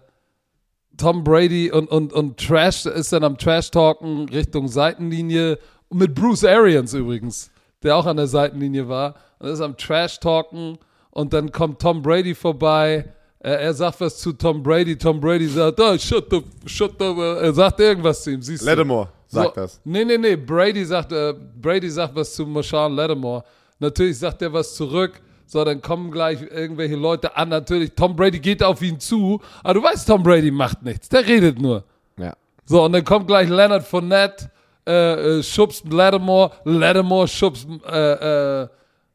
[0.97, 5.57] Tom Brady und, und, und Trash ist dann am Trash-Talken Richtung Seitenlinie.
[5.89, 7.49] Mit Bruce Arians übrigens,
[7.81, 9.15] der auch an der Seitenlinie war.
[9.39, 10.77] Und ist am Trash-Talken
[11.11, 13.05] und dann kommt Tom Brady vorbei.
[13.39, 14.97] Er, er sagt was zu Tom Brady.
[14.97, 18.41] Tom Brady sagt, oh, shut the, shut the, er sagt irgendwas zu ihm.
[18.41, 18.65] Siehst du?
[19.33, 19.81] Sagt so, das.
[19.83, 20.35] Nee, nee, nee.
[20.35, 23.43] Brady sagt, äh, Brady sagt was zu Marshawn Lattimore.
[23.79, 25.21] Natürlich sagt er was zurück.
[25.45, 27.49] So, dann kommen gleich irgendwelche Leute an.
[27.49, 29.41] Natürlich, Tom Brady geht auf ihn zu.
[29.63, 31.09] Aber du weißt, Tom Brady macht nichts.
[31.09, 31.83] Der redet nur.
[32.17, 32.33] Ja.
[32.65, 34.49] So, und dann kommt gleich Leonard Fournette,
[34.87, 38.67] äh, äh, schubst Lattimore, Lattimore schubst äh, äh,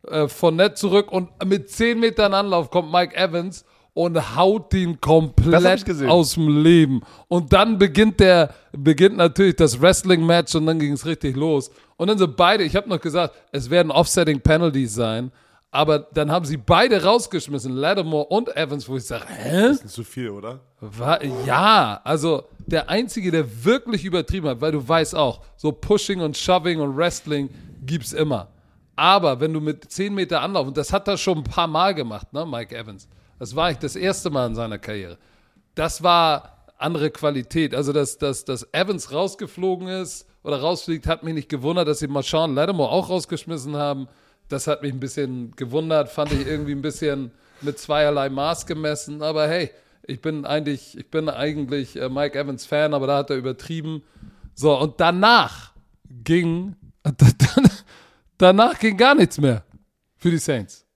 [0.09, 3.64] äh, Fournette zurück und mit 10 Metern Anlauf kommt Mike Evans
[3.98, 5.61] und haut ihn komplett
[6.08, 7.00] aus dem Leben.
[7.26, 11.70] Und dann beginnt der, beginnt natürlich das Wrestling-Match und dann ging es richtig los.
[11.96, 15.32] Und dann sind beide, ich habe noch gesagt, es werden Offsetting Penalties sein,
[15.72, 19.68] aber dann haben sie beide rausgeschmissen, Lattimore und Evans, wo ich sage, hä?
[19.68, 20.61] Das ist zu viel, oder?
[20.80, 26.20] Wa- Ja, also der Einzige, der wirklich übertrieben hat, weil du weißt auch, so Pushing
[26.20, 27.50] und Shoving und Wrestling
[27.84, 28.46] gibt's immer.
[28.94, 31.94] Aber wenn du mit 10 Meter Anlauf, und das hat er schon ein paar Mal
[31.94, 33.08] gemacht, ne, Mike Evans.
[33.38, 35.18] Das war eigentlich das erste Mal in seiner Karriere.
[35.74, 37.74] Das war andere Qualität.
[37.74, 42.09] Also, dass, dass, dass Evans rausgeflogen ist oder rausfliegt, hat mich nicht gewundert, dass sie
[42.09, 44.09] Marshawn Lattimore auch rausgeschmissen haben.
[44.48, 49.22] Das hat mich ein bisschen gewundert, fand ich irgendwie ein bisschen mit zweierlei Maß gemessen.
[49.22, 49.70] Aber hey,
[50.07, 54.03] ich bin eigentlich, ich bin eigentlich äh, Mike Evans Fan, aber da hat er übertrieben.
[54.55, 55.72] So, und danach
[56.24, 56.77] ging,
[58.38, 59.64] danach ging gar nichts mehr
[60.16, 60.88] für die Saints.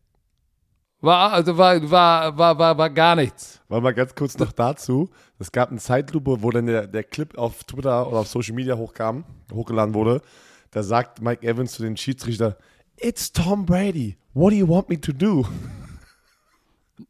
[1.02, 3.60] War, also war, war, war, war, war gar nichts.
[3.68, 5.10] War mal ganz kurz noch dazu.
[5.40, 8.76] Es gab eine Zeitlupe, wo dann der, der Clip auf Twitter oder auf Social Media
[8.76, 10.22] hochkam, hochgeladen wurde.
[10.70, 12.56] Da sagt Mike Evans zu den Schiedsrichter,
[12.96, 14.16] It's Tom Brady.
[14.32, 15.44] What do you want me to do?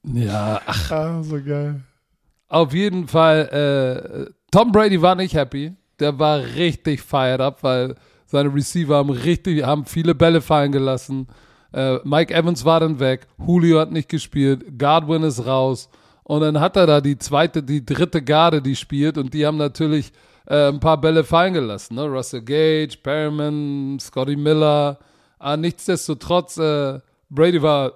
[0.04, 0.90] Ja, ach.
[0.90, 1.82] Ah, so geil.
[2.48, 5.74] Auf jeden Fall, äh, Tom Brady war nicht happy.
[6.00, 11.28] Der war richtig fired up, weil seine Receiver haben richtig, haben viele Bälle fallen gelassen.
[11.72, 15.88] Äh, Mike Evans war dann weg, Julio hat nicht gespielt, Godwin ist raus.
[16.24, 19.56] Und dann hat er da die zweite, die dritte Garde, die spielt und die haben
[19.56, 20.12] natürlich
[20.46, 21.94] äh, ein paar Bälle fallen gelassen.
[21.94, 22.04] Ne?
[22.04, 24.98] Russell Gage, Perriman, Scotty Miller.
[25.38, 27.92] Ah, nichtsdestotrotz, äh, Brady war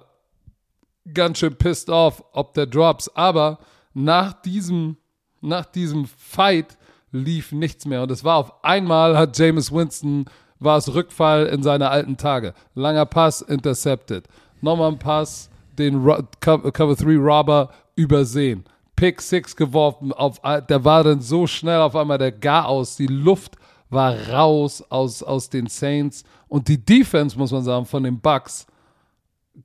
[1.13, 3.09] ganz schön pissed off, ob der Drops.
[3.15, 3.59] Aber
[3.93, 4.97] nach diesem,
[5.41, 6.77] nach diesem Fight
[7.11, 8.03] lief nichts mehr.
[8.03, 10.25] Und es war auf einmal, hat James Winston
[10.59, 12.53] war es Rückfall in seine alten Tage.
[12.75, 14.25] Langer Pass, intercepted.
[14.61, 16.03] Nochmal ein Pass, den
[16.39, 18.63] Cover 3 Robber übersehen.
[18.95, 23.07] Pick 6 geworfen, auf, der war dann so schnell auf einmal der Gar aus, die
[23.07, 23.55] Luft
[23.89, 28.65] war raus aus, aus den Saints und die Defense, muss man sagen, von den Bucks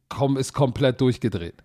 [0.08, 1.62] komm, ist komplett durchgedreht.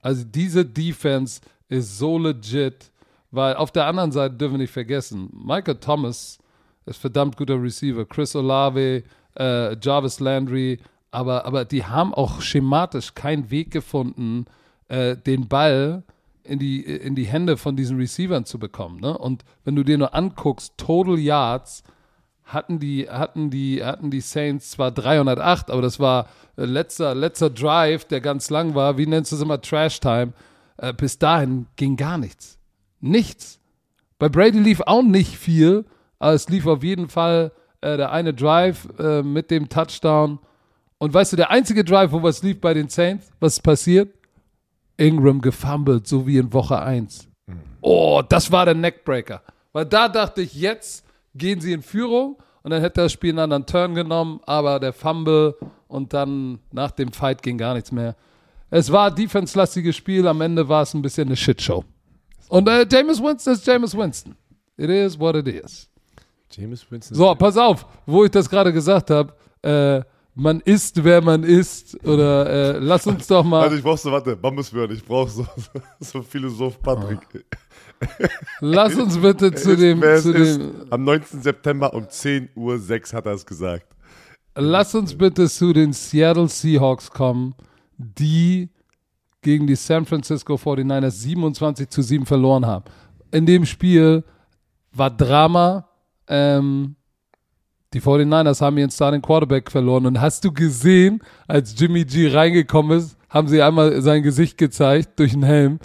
[0.00, 2.90] Also diese Defense ist so legit,
[3.30, 6.38] weil auf der anderen Seite dürfen wir nicht vergessen, Michael Thomas
[6.86, 8.04] ist verdammt guter Receiver.
[8.04, 9.02] Chris Olave,
[9.36, 10.78] äh, Jarvis Landry,
[11.10, 14.46] aber, aber die haben auch schematisch keinen Weg gefunden,
[14.88, 16.02] äh, den Ball
[16.44, 19.00] in die, in die Hände von diesen Receivern zu bekommen.
[19.00, 19.16] Ne?
[19.16, 21.82] Und wenn du dir nur anguckst, Total Yards
[22.44, 27.50] hatten die, hatten die, hatten die Saints zwar 308, aber das war äh, letzter, letzter
[27.50, 28.98] Drive, der ganz lang war.
[28.98, 29.60] Wie nennst du es immer?
[29.60, 30.32] Trash Time.
[30.76, 32.58] Äh, bis dahin ging gar nichts.
[33.00, 33.60] Nichts.
[34.18, 35.84] Bei Brady lief auch nicht viel.
[36.20, 40.38] Aber es lief auf jeden Fall äh, der eine Drive äh, mit dem Touchdown.
[40.98, 44.14] Und weißt du, der einzige Drive, wo was lief bei den Saints, was ist passiert?
[44.98, 47.26] Ingram gefumbled, so wie in Woche 1.
[47.80, 49.42] Oh, das war der Neckbreaker.
[49.72, 51.04] Weil da dachte ich, jetzt
[51.34, 54.92] gehen sie in Führung und dann hätte das Spiel einen anderen Turn genommen, aber der
[54.92, 55.54] Fumble
[55.88, 58.14] und dann nach dem Fight ging gar nichts mehr.
[58.68, 61.84] Es war ein defense-lastiges Spiel, am Ende war es ein bisschen eine Shitshow.
[62.48, 64.36] Und äh, James Winston ist James Winston.
[64.76, 65.89] It is what it is.
[66.50, 67.16] James Winston.
[67.16, 69.32] So, pass auf, wo ich das gerade gesagt habe.
[69.62, 70.02] Äh,
[70.34, 72.02] man ist, wer man ist.
[72.04, 73.62] Oder äh, lass uns doch mal.
[73.62, 77.44] Also ich brauch so, warte, Bambuswörter, ich brauch so, so, so Philosoph Patrick.
[78.60, 80.00] Lass uns bitte zu ist, dem.
[80.00, 81.42] Zu dem am 19.
[81.42, 83.86] September um 10 Uhr 6 hat er es gesagt.
[84.54, 87.54] lass uns bitte zu den Seattle Seahawks kommen,
[87.98, 88.70] die
[89.42, 92.84] gegen die San Francisco 49ers 27 zu 7 verloren haben.
[93.30, 94.24] In dem Spiel
[94.92, 95.86] war Drama.
[96.30, 96.96] Ähm,
[97.92, 100.06] die 49ers haben ihren Starting Quarterback verloren.
[100.06, 105.18] Und hast du gesehen, als Jimmy G reingekommen ist, haben sie einmal sein Gesicht gezeigt
[105.18, 105.80] durch den Helm.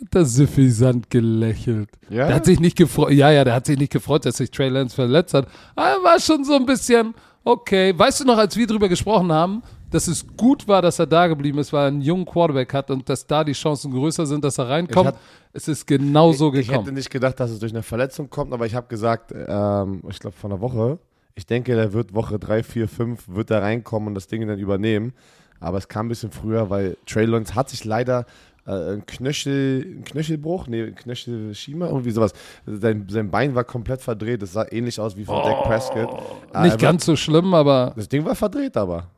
[0.00, 1.90] Hat der suffisant gelächelt.
[2.08, 2.26] Ja?
[2.26, 3.12] Der hat sich nicht gefreut.
[3.12, 5.46] Ja, ja, der hat sich nicht gefreut, dass sich Trey Lance verletzt hat.
[5.76, 7.92] Aber war schon so ein bisschen, okay.
[7.96, 11.26] Weißt du noch, als wir drüber gesprochen haben, dass es gut war, dass er da
[11.26, 14.44] geblieben ist, weil er einen jungen Quarterback hat und dass da die Chancen größer sind,
[14.44, 15.08] dass er reinkommt.
[15.08, 15.16] Hat-
[15.52, 16.94] es ist genau so Ich hätte gekommen.
[16.94, 20.36] nicht gedacht, dass es durch eine Verletzung kommt, aber ich habe gesagt, ähm, ich glaube
[20.36, 20.98] vor einer Woche,
[21.34, 24.58] ich denke, der wird Woche 3, 4, 5, wird da reinkommen und das Ding dann
[24.58, 25.12] übernehmen.
[25.58, 28.26] Aber es kam ein bisschen früher, weil Trey Lance hat sich leider
[28.66, 32.32] äh, ein Knöchel, ein Knöchelbruch, nee, ein Knöchelschiemer, irgendwie sowas.
[32.66, 36.10] Sein, sein Bein war komplett verdreht, das sah ähnlich aus wie von Dak Prescott.
[36.54, 37.70] Äh, Nicht ganz so schlimm, aber.
[37.88, 39.08] war, das Ding war verdreht aber.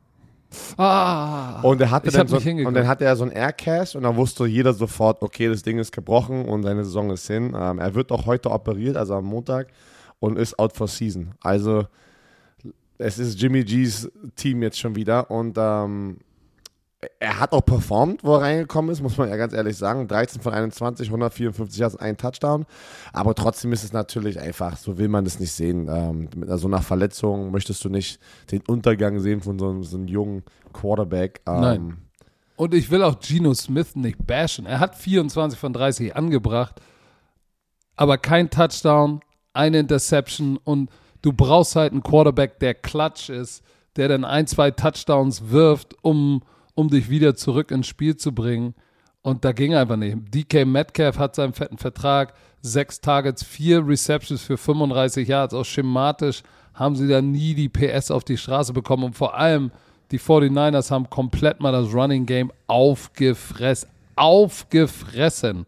[0.77, 1.61] Ah.
[1.61, 4.45] Und er hatte dann so, und dann hatte er so ein Aircast und dann wusste
[4.45, 7.55] jeder sofort, okay, das Ding ist gebrochen und seine Saison ist hin.
[7.57, 9.67] Ähm, er wird auch heute operiert, also am Montag,
[10.19, 11.31] und ist out for season.
[11.41, 11.85] Also
[12.97, 16.17] es ist Jimmy G's Team jetzt schon wieder und ähm,
[17.19, 20.07] er hat auch performt, wo er reingekommen ist, muss man ja ganz ehrlich sagen.
[20.07, 22.65] 13 von 21, 154 Yards, ein Touchdown.
[23.13, 25.87] Aber trotzdem ist es natürlich einfach, so will man das nicht sehen.
[25.89, 28.19] Ähm, mit so einer Verletzung möchtest du nicht
[28.51, 31.41] den Untergang sehen von so, einem- so einem jungen Quarterback.
[31.47, 31.97] Ähm, Nein.
[32.55, 34.65] Und ich will auch Geno Smith nicht bashen.
[34.65, 36.79] Er hat 24 von 30 angebracht,
[37.95, 39.21] aber kein Touchdown,
[39.53, 40.89] eine Interception und
[41.21, 43.63] du brauchst halt einen Quarterback, der klatsch ist,
[43.95, 46.41] der dann ein, zwei Touchdowns wirft, um,
[46.75, 48.73] um dich wieder zurück ins Spiel zu bringen.
[49.21, 50.17] Und da ging einfach nicht.
[50.33, 55.53] DK Metcalf hat seinen fetten Vertrag, sechs Targets, vier Receptions für 35 Yards.
[55.53, 59.05] Auch schematisch haben sie da nie die PS auf die Straße bekommen.
[59.05, 59.71] Und vor allem
[60.11, 63.89] die 49ers haben komplett mal das Running Game aufgefressen.
[64.15, 65.65] Aufgefressen.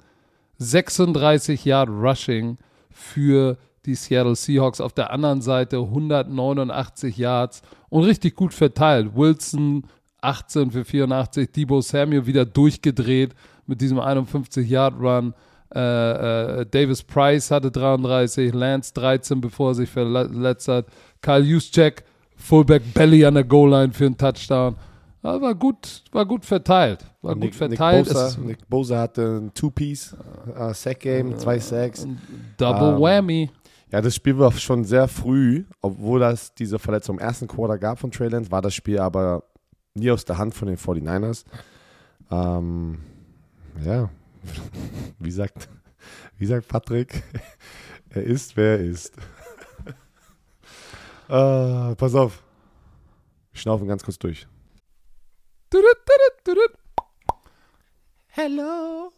[0.57, 2.57] 36 Yard Rushing
[2.89, 4.81] für die Seattle Seahawks.
[4.81, 9.15] Auf der anderen Seite 189 Yards und richtig gut verteilt.
[9.15, 9.85] Wilson
[10.25, 13.35] 18 für 84, Debo Samuel wieder durchgedreht
[13.67, 15.33] mit diesem 51 Yard Run.
[15.73, 20.85] Äh, äh, Davis Price hatte 33, Lance 13, bevor er sich verletzt hat.
[21.21, 22.03] Kyle Juszczyk,
[22.37, 24.75] Fullback Belly an der Goal-Line für einen Touchdown.
[25.23, 26.99] Ja, war gut, war gut verteilt.
[27.21, 28.05] War Nick, gut verteilt.
[28.05, 30.15] Nick Bosa, Nick Bosa hatte ein Two-Piece,
[30.57, 32.07] uh, Sack-Game, zwei Sacks.
[32.57, 33.49] Double Ähm, Whammy.
[33.91, 37.99] Ja, das Spiel war schon sehr früh, obwohl das diese Verletzung im ersten Quarter gab
[37.99, 39.43] von Trey Lance, war das Spiel aber
[39.95, 41.45] nie aus der Hand von den 49ers.
[42.29, 43.01] Ähm,
[43.83, 44.09] ja,
[45.19, 45.69] wie sagt,
[46.37, 47.23] wie sagt Patrick,
[48.09, 49.13] er ist, wer er ist.
[51.29, 52.43] äh, pass auf,
[53.51, 54.45] wir schnaufen ganz kurz durch.
[58.27, 59.11] Hello.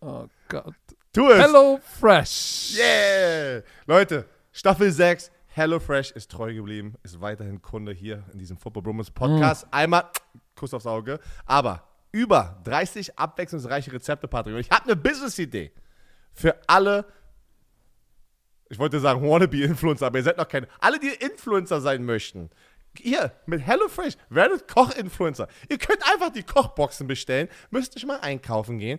[0.00, 0.74] Oh Gott.
[1.12, 1.42] Tu es.
[1.42, 2.76] Hello Fresh.
[2.78, 3.62] Yeah!
[3.86, 9.10] Leute, Staffel 6, HelloFresh ist treu geblieben, ist weiterhin Kunde hier in diesem Football Bromance
[9.10, 9.66] Podcast.
[9.70, 10.04] Einmal
[10.54, 11.18] Kuss aufs Auge.
[11.46, 14.54] Aber über 30 abwechslungsreiche Rezepte, Patrick.
[14.54, 15.72] Und ich habe eine Business-Idee
[16.34, 17.06] für alle,
[18.68, 20.68] ich wollte sagen Wannabe-Influencer, aber ihr seid noch keine.
[20.78, 22.50] Alle, die Influencer sein möchten.
[23.00, 25.48] Ihr mit HelloFresh werdet Koch-Influencer.
[25.70, 28.98] Ihr könnt einfach die Kochboxen bestellen, müsst nicht mal einkaufen gehen.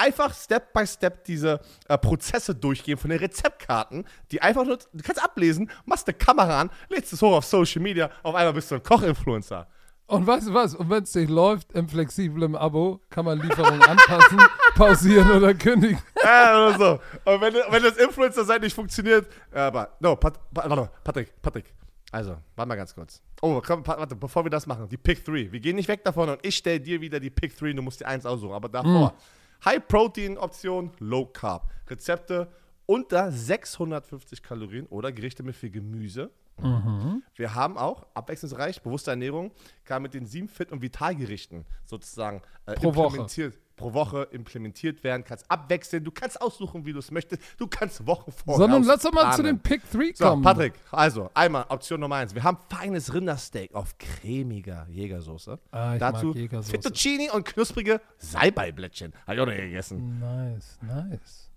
[0.00, 5.02] Einfach Step by Step diese äh, Prozesse durchgehen von den Rezeptkarten, die einfach nur, du
[5.02, 8.70] kannst ablesen, machst eine Kamera an, lädst es hoch auf Social Media, auf einmal bist
[8.70, 9.68] du ein Koch-Influencer.
[10.06, 10.74] Und weißt du was?
[10.74, 14.40] Und wenn es nicht läuft, im flexiblen Abo kann man Lieferung anpassen,
[14.74, 16.00] pausieren oder kündigen.
[16.24, 17.30] Ja, oder so.
[17.30, 21.74] Und wenn, wenn das Influencer-Sein nicht funktioniert, aber, no, Pat, warte, Patrick, Patrick.
[22.10, 23.22] Also, warte mal ganz kurz.
[23.42, 25.52] Oh, komm, warte, bevor wir das machen, die Pick 3.
[25.52, 28.00] Wir gehen nicht weg davon und ich stelle dir wieder die Pick 3, du musst
[28.00, 28.54] dir eins aussuchen.
[28.54, 29.14] Aber davor,
[29.64, 31.70] High-Protein-Option, Low-Carb.
[31.88, 32.48] Rezepte
[32.86, 36.30] unter 650 Kalorien oder Gerichte mit viel Gemüse.
[37.36, 39.50] Wir haben auch abwechslungsreich, bewusste Ernährung,
[39.84, 43.26] kann mit den sieben Fit- und Vitalgerichten sozusagen äh, Pro Woche.
[43.80, 48.06] Pro Woche implementiert werden, kannst abwechseln, du kannst aussuchen, wie du es möchtest, du kannst
[48.06, 49.36] Wochen vorher Sondern lass doch mal planen.
[49.36, 50.42] zu den Pick 3 So, kommen.
[50.42, 52.34] Patrick, also einmal Option Nummer eins.
[52.34, 55.58] Wir haben feines Rindersteak auf cremiger Jägersoße.
[55.72, 56.70] Ah, Dazu Jägersoße.
[56.70, 59.12] Fettuccini und knusprige Salbeiblättchen.
[59.26, 60.18] Habe ich auch noch gegessen.
[60.20, 61.49] Nice, nice.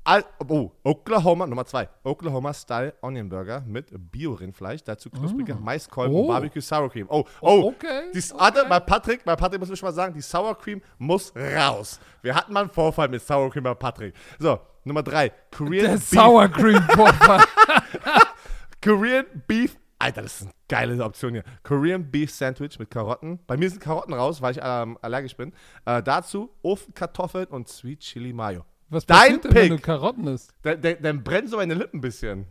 [0.49, 1.87] Oh, Oklahoma, Nummer zwei.
[2.03, 4.83] Oklahoma Style Onion Burger mit Bio-Rindfleisch.
[4.83, 6.27] Dazu knusprige Maiskolben und Oh.
[6.27, 7.07] Barbecue Sour Cream.
[7.09, 7.47] Oh, oh.
[7.63, 8.33] Oh, okay, Die, okay.
[8.37, 11.99] Warte, bei Patrick, bei Patrick muss ich schon mal sagen, die Sour Cream muss raus.
[12.21, 14.13] Wir hatten mal einen Vorfall mit Sour Cream bei Patrick.
[14.39, 15.31] So, Nummer drei.
[15.55, 17.43] Korean Der Beef Sour Cream Vorfall.
[18.83, 19.77] Korean Beef.
[19.99, 21.43] Alter, das ist eine geile Option hier.
[21.63, 23.39] Korean Beef Sandwich mit Karotten.
[23.47, 25.53] Bei mir sind Karotten raus, weil ich ähm, allergisch bin.
[25.85, 28.65] Äh, dazu Ofenkartoffeln und Sweet Chili Mayo.
[28.93, 30.53] Was Dein passiert denn, wenn du Karotten isst?
[30.61, 32.45] Dann, dann, dann brennen so meine Lippen ein bisschen.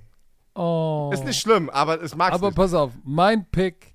[0.54, 1.10] Oh.
[1.12, 2.56] Ist nicht schlimm, aber es mag's Aber nicht.
[2.56, 3.91] pass auf, mein Pick: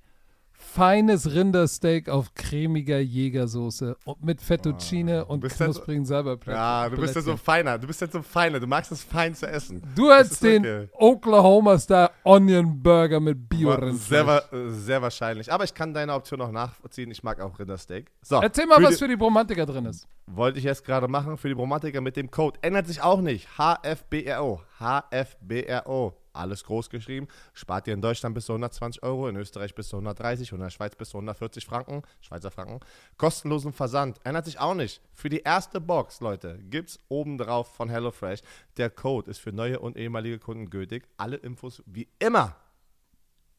[0.68, 6.54] feines Rindersteak auf cremiger Jägersoße und mit Fettuccine und bist ja so- knusprigen Salbeiblättchen.
[6.54, 7.78] Ja, du bist ja so ein Feiner.
[7.78, 8.60] Du bist ja so ein Feiner.
[8.60, 9.82] Du magst es fein zu essen.
[9.94, 10.88] Du ist den okay.
[10.92, 13.48] Oklahoma Star Onion Burger mit
[13.94, 15.52] Sehr, wa- äh, sehr wahrscheinlich.
[15.52, 17.10] Aber ich kann deine Option auch nachziehen.
[17.10, 18.10] Ich mag auch Rindersteak.
[18.22, 20.06] So, Erzähl mal, für was die- für die Bromantiker drin ist.
[20.26, 22.58] Wollte ich jetzt gerade machen für die Bromatiker mit dem Code.
[22.62, 23.48] Ändert sich auch nicht.
[23.56, 24.60] HFBRO.
[24.78, 26.12] HFBRO.
[26.32, 27.28] Alles groß geschrieben.
[27.52, 30.64] Spart ihr in Deutschland bis zu 120 Euro, in Österreich bis zu 130 und in
[30.64, 32.02] der Schweiz bis zu 140 Franken.
[32.20, 32.80] Schweizer Franken.
[33.16, 34.20] Kostenlosen Versand.
[34.24, 35.00] Ändert sich auch nicht.
[35.12, 38.40] Für die erste Box, Leute, gibt's obendrauf von HelloFresh.
[38.76, 41.08] Der Code ist für neue und ehemalige Kunden gültig.
[41.16, 42.56] Alle Infos wie immer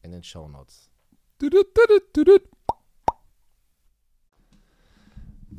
[0.02, 0.90] in den Shownotes.
[1.42, 2.50] Düdüt,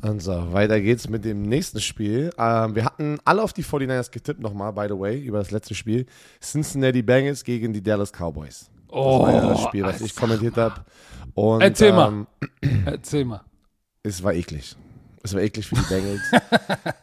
[0.03, 2.31] Und so, weiter geht's mit dem nächsten Spiel.
[2.39, 5.75] Ähm, wir hatten alle auf die 49ers getippt nochmal, by the way, über das letzte
[5.75, 6.07] Spiel.
[6.41, 8.71] Cincinnati Bengals gegen die Dallas Cowboys.
[8.89, 10.85] Das war ja das Spiel, was ich kommentiert habe.
[11.61, 12.27] Erzähl mal.
[12.63, 13.43] ähm, Erzähl mal.
[14.03, 14.75] es war eklig.
[15.23, 16.23] Es war eklig für die Bengals.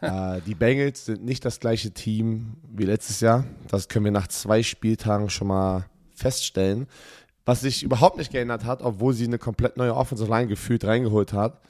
[0.00, 3.44] äh, die Bengals sind nicht das gleiche Team wie letztes Jahr.
[3.68, 6.88] Das können wir nach zwei Spieltagen schon mal feststellen.
[7.44, 11.32] Was sich überhaupt nicht geändert hat, obwohl sie eine komplett neue Offensive Line gefühlt reingeholt
[11.32, 11.60] hat.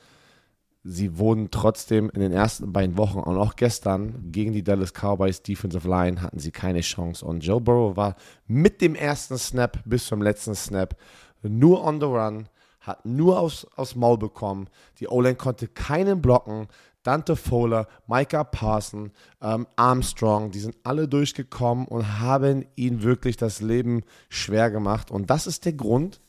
[0.91, 5.43] Sie wurden trotzdem in den ersten beiden Wochen und auch gestern gegen die Dallas Cowboys
[5.43, 7.27] Defensive Line hatten sie keine Chance.
[7.27, 8.17] Und Joe Burrow war
[8.47, 10.97] mit dem ersten Snap bis zum letzten Snap
[11.43, 12.49] nur on the run,
[12.81, 14.69] hat nur aufs, aufs Maul bekommen.
[14.99, 16.69] Die O-Line konnte keinen blocken.
[17.03, 19.13] Dante Fowler, Micah Parson,
[19.43, 25.11] ähm, Armstrong, die sind alle durchgekommen und haben ihnen wirklich das Leben schwer gemacht.
[25.11, 26.23] Und das ist der Grund,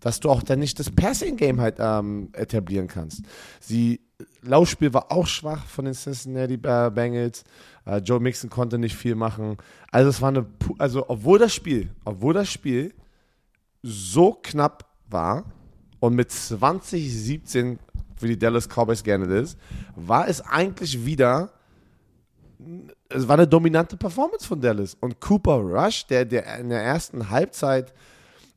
[0.00, 3.22] dass du auch dann nicht das Passing-Game halt ähm, etablieren kannst.
[3.60, 4.00] Sie,
[4.42, 7.44] Laufspiel war auch schwach von den Cincinnati Bengals.
[7.84, 9.56] Äh, Joe Mixon konnte nicht viel machen.
[9.90, 10.46] Also es war eine,
[10.78, 12.94] also obwohl das Spiel, obwohl das Spiel
[13.82, 15.44] so knapp war
[16.00, 17.78] und mit 2017
[18.16, 19.58] für die Dallas Cowboys gerne ist,
[19.94, 21.52] war es eigentlich wieder
[23.08, 24.96] es war eine dominante Performance von Dallas.
[25.00, 27.94] Und Cooper Rush, der, der in der ersten Halbzeit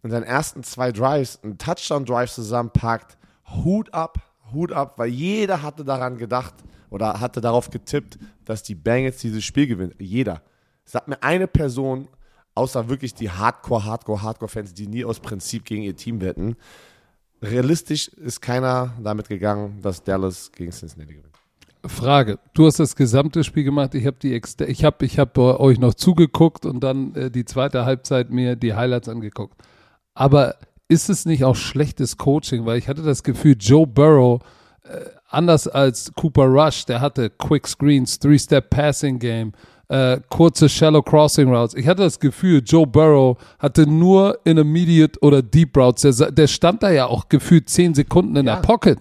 [0.03, 3.17] in seinen ersten zwei Drives einen Touchdown-Drive zusammenpackt,
[3.63, 4.19] Hut ab,
[4.51, 6.53] Hut ab, weil jeder hatte daran gedacht
[6.89, 9.93] oder hatte darauf getippt, dass die Bengals dieses Spiel gewinnen.
[9.99, 10.41] Jeder.
[10.83, 12.07] Sag mir eine Person,
[12.55, 16.55] außer wirklich die Hardcore, Hardcore, Hardcore-Fans, die nie aus Prinzip gegen ihr Team wetten.
[17.41, 21.31] Realistisch ist keiner damit gegangen, dass Dallas gegen Cincinnati gewinnt.
[21.85, 23.95] Frage: Du hast das gesamte Spiel gemacht.
[23.95, 28.29] Ich habe ich habe, ich habe euch noch zugeguckt und dann äh, die zweite Halbzeit
[28.29, 29.55] mir die Highlights angeguckt.
[30.13, 30.55] Aber
[30.87, 32.65] ist es nicht auch schlechtes Coaching?
[32.65, 34.41] Weil ich hatte das Gefühl, Joe Burrow,
[34.83, 39.53] äh, anders als Cooper Rush, der hatte Quick Screens, Three-Step Passing Game,
[39.91, 41.75] äh, kurze Shallow Crossing Routes.
[41.75, 46.17] Ich hatte das Gefühl, Joe Burrow hatte nur Intermediate oder Deep Routes.
[46.17, 48.55] Der, der stand da ja auch gefühlt zehn Sekunden in ja.
[48.55, 48.99] der Pocket.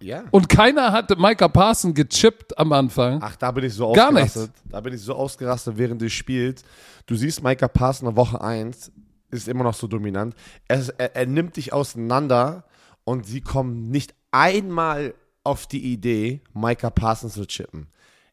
[0.00, 0.24] Ja.
[0.32, 3.20] Und keiner hatte Micah Parson gechippt am Anfang.
[3.22, 4.42] Ach, da bin ich so Gar ausgerastet.
[4.42, 4.62] Nichts.
[4.68, 6.64] Da bin ich so ausgerastet während des Spiels.
[7.06, 8.90] Du siehst Micah Parson in Woche 1,
[9.32, 10.34] ist immer noch so dominant.
[10.68, 12.64] Er, er, er nimmt dich auseinander
[13.04, 15.14] und sie kommen nicht einmal
[15.44, 17.88] auf die Idee, Micah Parsons zu chippen.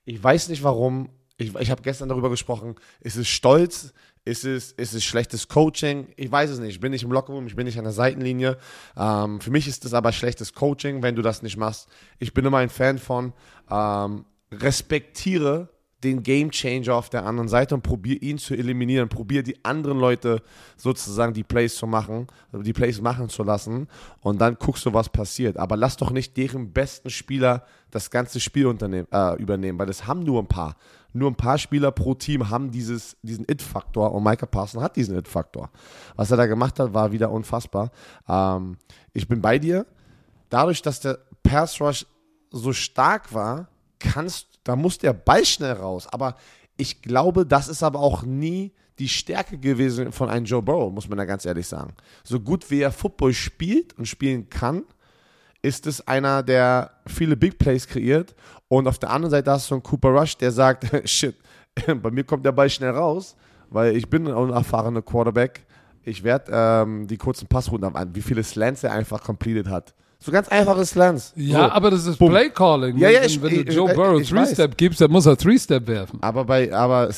[0.06, 1.10] Ich weiß nicht warum.
[1.38, 2.76] Ich, ich habe gestern darüber gesprochen.
[3.00, 3.94] Ist es Stolz?
[4.26, 6.10] Ist es, ist es schlechtes Coaching?
[6.18, 6.72] Ich weiß es nicht.
[6.72, 8.58] Ich bin nicht im Lockerroom, ich bin nicht an der Seitenlinie.
[8.96, 11.88] Ähm, für mich ist es aber schlechtes Coaching, wenn du das nicht machst.
[12.20, 13.34] Ich bin immer ein Fan von
[13.72, 15.70] ähm, respektiere
[16.04, 20.00] den Game Changer auf der anderen Seite und probier ihn zu eliminieren, probier die anderen
[20.00, 20.42] Leute
[20.78, 23.88] sozusagen die Plays zu machen, die Plays machen zu lassen
[24.22, 25.58] und dann guckst du, was passiert.
[25.58, 30.22] Aber lass doch nicht deren besten Spieler das ganze Spiel äh, übernehmen, weil das haben
[30.22, 30.76] nur ein paar.
[31.12, 35.18] Nur ein paar Spieler pro Team haben dieses, diesen It-Faktor und Micah Parson hat diesen
[35.18, 35.72] It-Faktor.
[36.16, 37.92] Was er da gemacht hat, war wieder unfassbar.
[38.28, 38.78] Ähm,
[39.14, 39.86] ich bin bei dir.
[40.50, 42.06] Dadurch, dass der Pass Rush
[42.52, 43.70] so stark war,
[44.00, 46.08] kannst, da muss der Ball schnell raus.
[46.12, 46.36] Aber
[46.78, 51.10] ich glaube, das ist aber auch nie die Stärke gewesen von einem Joe Burrow, muss
[51.10, 51.96] man da ganz ehrlich sagen.
[52.24, 54.84] So gut wie er Football spielt und spielen kann,
[55.64, 58.36] ist es einer, der viele Big Plays kreiert.
[58.68, 61.36] Und auf der anderen Seite hast du einen Cooper Rush, der sagt, shit,
[61.88, 63.36] bei mir kommt der Ball schnell raus,
[63.72, 65.66] weil ich bin ein unerfahrener Quarterback.
[66.04, 69.96] Ich werde ähm, die kurzen Passrunden an, wie viele Slants er einfach completed hat.
[70.22, 71.34] So ganz einfache Slants.
[71.36, 71.72] Ja, so.
[71.72, 72.32] aber das ist Boom.
[72.32, 72.98] Play Calling.
[72.98, 76.20] Ja, ja, ich, wenn, wenn du Joe Burrow Three-Step gibst, dann muss er Three-Step werfen.
[76.22, 77.10] Aber bei, aber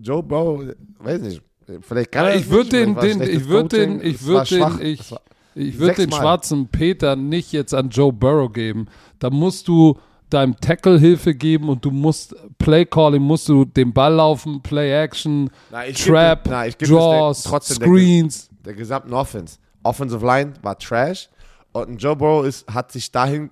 [0.00, 0.62] Joe Burrow,
[0.98, 1.42] weiß nicht,
[1.82, 5.14] vielleicht kann er Ich würde den, den, ich würde den, ich würde den, ich,
[5.54, 8.86] ich würde den schwarzen Peter nicht jetzt an Joe Burrow geben.
[9.18, 9.98] Da musst du
[10.30, 14.90] deinem Tackle Hilfe geben und du musst Play Calling, musst du den Ball laufen, Play
[15.02, 18.48] Action, na, Trap, geb, na, Draws, Screens.
[18.48, 19.58] Der, der gesamten Offense.
[19.82, 21.28] Offensive Line war Trash.
[21.72, 23.50] Und Joe Burrow ist, hat sich dahin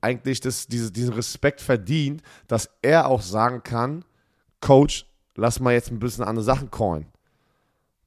[0.00, 4.04] eigentlich das, diese, diesen Respekt verdient, dass er auch sagen kann,
[4.60, 7.06] Coach, lass mal jetzt ein bisschen andere Sachen callen.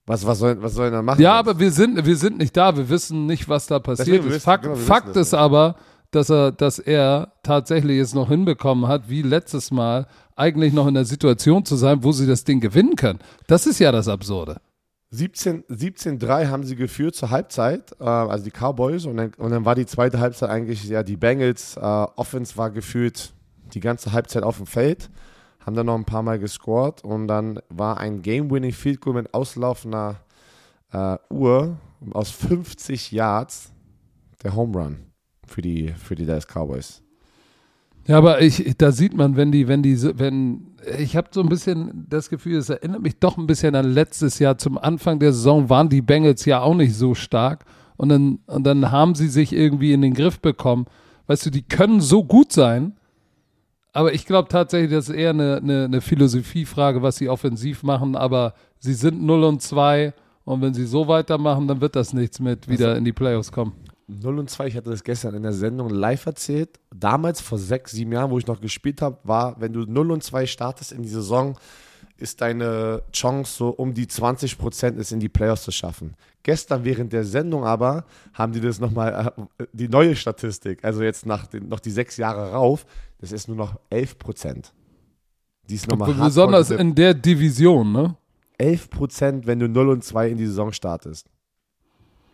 [0.05, 1.21] Was, was, soll, was soll er machen?
[1.21, 4.27] Ja, aber wir sind, wir sind nicht da, wir wissen nicht, was da passiert Deswegen,
[4.27, 4.33] ist.
[4.35, 5.39] Wissen, Fakt, genau, Fakt ist ja.
[5.39, 5.75] aber,
[6.11, 10.93] dass er, dass er tatsächlich es noch hinbekommen hat, wie letztes Mal, eigentlich noch in
[10.93, 13.19] der Situation zu sein, wo sie das Ding gewinnen können.
[13.47, 14.61] Das ist ja das Absurde.
[15.09, 19.63] 17, 17-3 haben sie geführt zur Halbzeit, äh, also die Cowboys, und dann, und dann
[19.63, 23.33] war die zweite Halbzeit eigentlich, ja, die Bengals, äh, Offense war geführt
[23.73, 25.09] die ganze Halbzeit auf dem Feld,
[25.65, 29.33] haben dann noch ein paar Mal gescored und dann war ein Game-Winning Field Goal mit
[29.33, 30.21] auslaufender
[30.91, 31.77] äh, Uhr
[32.11, 33.71] aus 50 Yards
[34.43, 34.97] der Home Run
[35.45, 37.01] für die, für die Dallas Cowboys.
[38.07, 41.49] Ja, aber ich, da sieht man, wenn die, wenn die, wenn, ich habe so ein
[41.49, 44.57] bisschen das Gefühl, es erinnert mich doch ein bisschen an letztes Jahr.
[44.57, 47.65] Zum Anfang der Saison waren die Bengals ja auch nicht so stark.
[47.97, 50.85] Und dann, und dann haben sie sich irgendwie in den Griff bekommen.
[51.25, 52.93] Weißt du, die können so gut sein,
[53.91, 58.15] aber ich glaube tatsächlich, das ist eher eine, eine, eine Philosophiefrage, was sie offensiv machen.
[58.15, 60.13] Aber sie sind 0 und 2
[60.45, 63.73] und wenn sie so weitermachen, dann wird das nichts mit wieder in die Playoffs kommen.
[64.07, 66.79] 0 und 2, ich hatte das gestern in der Sendung live erzählt.
[66.95, 70.23] Damals, vor sechs, sieben Jahren, wo ich noch gespielt habe, war, wenn du 0 und
[70.23, 71.57] 2 startest in die Saison,
[72.15, 76.15] ist deine Chance so um die 20 Prozent, es in die Playoffs zu schaffen.
[76.41, 81.25] Gestern während der Sendung aber haben die das nochmal, äh, die neue Statistik, also jetzt
[81.25, 82.85] nach den, noch die sechs Jahre rauf,
[83.19, 84.73] das ist nur noch 11 Prozent.
[85.69, 88.15] Die ist nochmal Besonders in der Division, ne?
[88.57, 91.27] 11 Prozent, wenn du 0 und 2 in die Saison startest.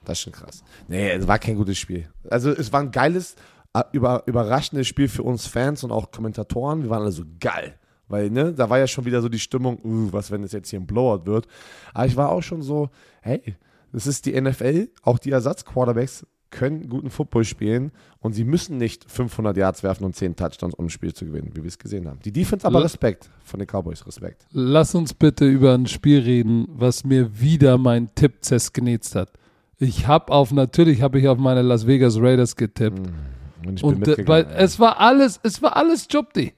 [0.05, 0.63] Das ist schon krass.
[0.87, 2.09] Nee, es war kein gutes Spiel.
[2.29, 3.35] Also es war ein geiles,
[3.73, 6.83] äh, über, überraschendes Spiel für uns Fans und auch Kommentatoren.
[6.83, 7.75] Wir waren alle so geil.
[8.07, 10.69] Weil, ne, da war ja schon wieder so die Stimmung, uh, was, wenn es jetzt
[10.69, 11.47] hier ein Blowout wird.
[11.93, 12.89] Aber ich war auch schon so,
[13.21, 13.55] hey,
[13.91, 19.09] das ist die NFL, auch die Ersatzquarterbacks können guten Football spielen und sie müssen nicht
[19.09, 22.07] 500 Yards werfen und 10 Touchdowns, um ein Spiel zu gewinnen, wie wir es gesehen
[22.07, 22.19] haben.
[22.23, 24.45] Die Defense aber Respekt von den Cowboys, Respekt.
[24.51, 29.31] Lass uns bitte über ein Spiel reden, was mir wieder mein Tipp zersknetzt hat.
[29.83, 32.99] Ich habe auf, natürlich habe ich auf meine Las Vegas Raiders getippt.
[32.99, 36.53] Mm, und, und äh, weil es war alles, es war alles Jobdi.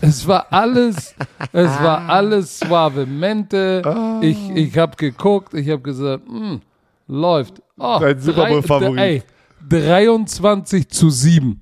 [0.00, 1.14] Es war alles,
[1.52, 3.82] es war alles Suavemente.
[3.84, 4.24] Oh.
[4.24, 6.60] Ich, ich habe geguckt, ich habe gesagt, mh, hm,
[7.08, 7.60] läuft.
[7.78, 9.24] Oh, Dein Super Bowl Favorit.
[9.68, 11.60] 23 zu 7.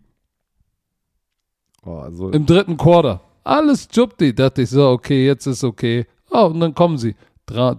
[1.85, 3.21] Oh, also Im dritten Quarter.
[3.45, 4.35] Alles Jubdi.
[4.35, 6.07] Dachte ich so, okay, jetzt ist okay.
[6.31, 7.17] Oh, und dann kommen sie.
[7.47, 7.77] Dra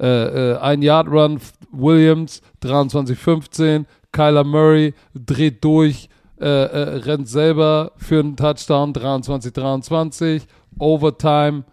[0.00, 1.40] äh, äh, ein Yard Run,
[1.72, 3.86] Williams, 23-15.
[4.12, 6.08] Kyler Murray dreht durch,
[6.40, 10.42] äh, äh, rennt selber für einen Touchdown, 23-23.
[10.78, 11.64] Overtime.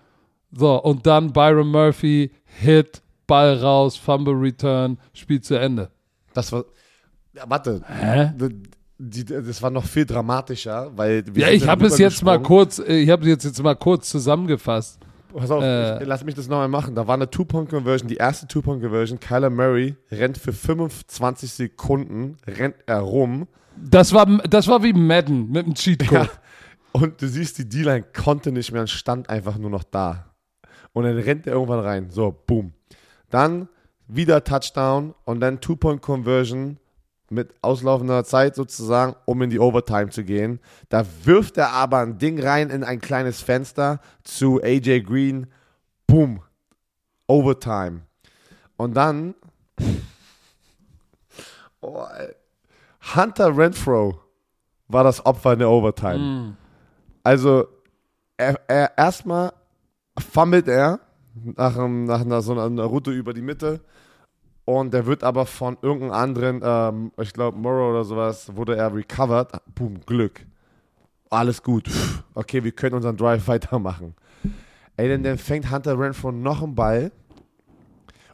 [0.51, 5.91] So, und dann Byron Murphy, Hit, Ball raus, Fumble Return, Spiel zu Ende.
[6.33, 6.65] Das war,
[7.33, 7.81] ja, warte.
[7.87, 8.31] Hä?
[8.97, 13.09] Die, das war noch viel dramatischer, weil ja, ich habe es jetzt mal kurz, ich
[13.09, 14.99] habe jetzt, jetzt mal kurz zusammengefasst.
[15.33, 16.95] Pass auf, äh, ich, lass mich das nochmal machen.
[16.95, 19.19] Da war eine Two-Point-Conversion, die erste Two-Point-Conversion.
[19.19, 23.47] Kyler Murray rennt für 25 Sekunden, rennt er rum.
[23.77, 26.11] Das war, das war wie Madden mit dem Cheatcode.
[26.11, 26.29] Ja,
[26.91, 30.33] und du siehst, die D-Line konnte nicht mehr und stand einfach nur noch da.
[30.93, 32.09] Und dann rennt er irgendwann rein.
[32.09, 32.73] So, boom.
[33.29, 33.69] Dann
[34.07, 36.77] wieder Touchdown und dann Two-Point-Conversion
[37.31, 40.59] mit auslaufender Zeit sozusagen, um in die Overtime zu gehen.
[40.89, 45.47] Da wirft er aber ein Ding rein in ein kleines Fenster zu AJ Green.
[46.07, 46.41] Boom.
[47.27, 48.01] Overtime.
[48.77, 49.35] Und dann
[51.81, 52.05] oh,
[53.15, 54.19] Hunter Renfro
[54.87, 56.17] war das Opfer in der Overtime.
[56.17, 56.57] Mm.
[57.23, 57.67] Also
[58.37, 59.53] er, er erstmal
[60.17, 60.99] fummelt er
[61.33, 63.81] nach, nach, nach so einer Route über die Mitte
[64.77, 68.93] und der wird aber von irgendeinem anderen, ähm, ich glaube Morrow oder sowas, wurde er
[68.93, 69.51] recovered.
[69.73, 70.45] Boom, Glück.
[71.31, 71.89] Alles gut.
[72.35, 74.13] Okay, wir können unseren Drive weitermachen.
[74.95, 77.11] Ey, denn dann fängt Hunter Renfro noch einen Ball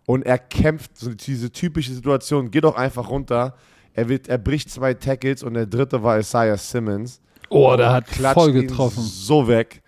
[0.05, 3.55] und er kämpft, so diese typische Situation, geht doch einfach runter.
[3.93, 7.21] Er, wird, er bricht zwei Tackles und der dritte war Isaiah Simmons.
[7.49, 9.03] Oh, der hat voll getroffen.
[9.03, 9.81] So weg.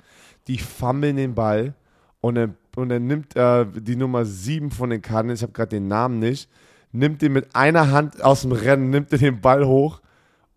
[0.48, 1.74] Die fummeln den Ball
[2.22, 5.70] und er und er nimmt äh, die Nummer 7 von den Cardinals, ich habe gerade
[5.70, 6.48] den Namen nicht,
[6.92, 10.00] nimmt den mit einer Hand aus dem Rennen, nimmt den Ball hoch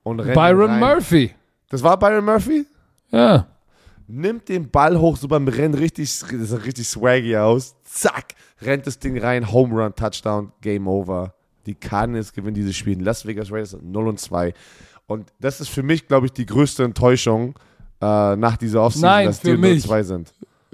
[0.02, 1.34] und rennt Byron Murphy.
[1.70, 2.66] Das war Byron Murphy?
[3.10, 3.46] Ja.
[4.06, 7.74] Nimmt den Ball hoch, so beim Rennen richtig, das sah richtig swaggy aus.
[7.84, 11.32] Zack, rennt das Ding rein, Home Run, Touchdown, Game Over.
[11.64, 13.02] Die Cardinals gewinnen dieses Spiel.
[13.02, 14.52] Las Vegas Raiders 0 und 2.
[15.06, 17.58] Und das ist für mich, glaube ich, die größte Enttäuschung
[18.00, 20.32] äh, nach dieser Offseason, Nein, dass die 0 2 sind.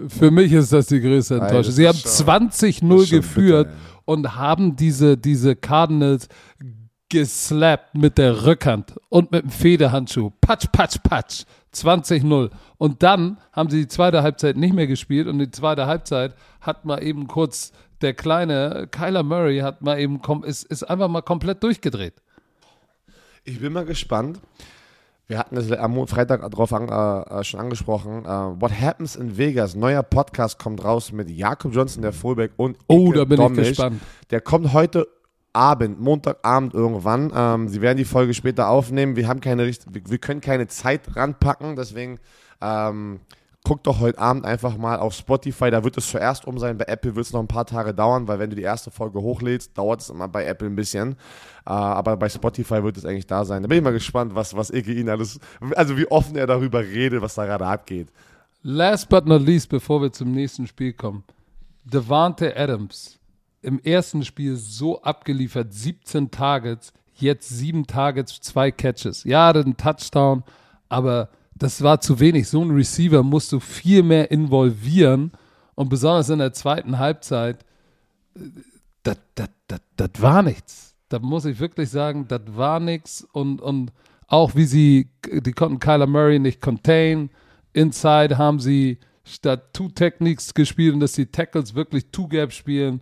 [0.09, 1.73] Für mich ist das die größte Enttäuschung.
[1.73, 6.29] Sie haben 20-0 geführt bitter, und haben diese, diese Cardinals
[7.09, 10.31] geslappt mit der Rückhand und mit dem Federhandschuh.
[10.41, 11.45] Patsch, patsch, patsch.
[11.73, 12.51] 20-0.
[12.79, 16.85] Und dann haben sie die zweite Halbzeit nicht mehr gespielt und die zweite Halbzeit hat
[16.85, 21.63] mal eben kurz der kleine Kyler Murray hat mal eben ist, ist einfach mal komplett
[21.63, 22.15] durchgedreht.
[23.45, 24.41] Ich bin mal gespannt.
[25.29, 28.21] Wir hatten es am Freitag darauf an, äh, schon angesprochen.
[28.25, 32.79] Uh, What Happens in Vegas, neuer Podcast kommt raus mit Jakob Johnson, der Fullback und
[32.87, 33.63] Oh, Ike da bin Dommisch.
[33.63, 34.01] ich gespannt.
[34.31, 35.09] Der kommt heute
[35.53, 37.33] Abend, Montagabend irgendwann.
[37.35, 39.17] Ähm, sie werden die Folge später aufnehmen.
[39.17, 42.21] Wir haben keine wir, wir können keine Zeit ranpacken, deswegen
[42.61, 43.19] ähm,
[43.67, 46.79] guck doch heute Abend einfach mal auf Spotify, da wird es zuerst um sein.
[46.79, 49.21] Bei Apple wird es noch ein paar Tage dauern, weil wenn du die erste Folge
[49.21, 51.15] hochlädst, dauert es immer bei Apple ein bisschen.
[51.67, 53.63] Äh, aber bei Spotify wird es eigentlich da sein.
[53.63, 55.41] Da bin ich mal gespannt, was, was Ike ihn alles,
[55.75, 58.07] also wie offen er darüber redet, was da gerade abgeht.
[58.63, 61.25] Last but not least, bevor wir zum nächsten Spiel kommen.
[61.83, 63.19] Devante Adams
[63.63, 69.25] im ersten Spiel so abgeliefert, 17 Targets, jetzt 7 Targets, 2 Catches.
[69.25, 70.45] Ja, ein Touchdown,
[70.89, 72.49] aber das war zu wenig.
[72.49, 75.33] So ein Receiver musst du viel mehr involvieren
[75.75, 77.65] und besonders in der zweiten Halbzeit,
[79.03, 80.95] das, das, das, das war nichts.
[81.09, 83.93] Da muss ich wirklich sagen, das war nichts und, und
[84.27, 87.31] auch wie sie, die konnten Kyler Murray nicht contain.
[87.73, 93.01] Inside haben sie statt Two Techniques gespielt und dass die Tackles wirklich Two Gap spielen.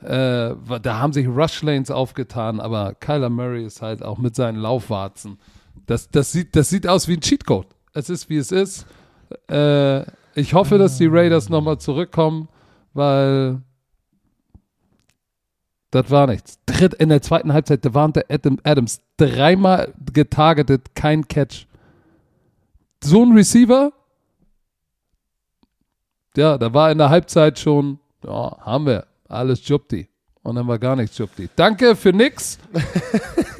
[0.00, 4.58] Äh, da haben sich Rush Lanes aufgetan, aber Kyler Murray ist halt auch mit seinen
[4.58, 5.38] Laufwarzen.
[5.86, 7.75] Das, das, sieht, das sieht aus wie ein Cheatcode.
[7.96, 8.84] Es ist, wie es ist.
[9.50, 10.02] Äh,
[10.34, 12.48] ich hoffe, dass die Raiders nochmal zurückkommen,
[12.92, 13.62] weil
[15.90, 16.58] das war nichts.
[16.66, 21.66] Dritt in der zweiten Halbzeit, Devante Adam, Adams dreimal getargetet, kein Catch.
[23.02, 23.92] So ein Receiver,
[26.36, 30.06] ja, da war in der Halbzeit schon, ja, haben wir, alles Jupti.
[30.42, 31.48] Und dann war gar nichts Jupti.
[31.56, 32.58] Danke für nix.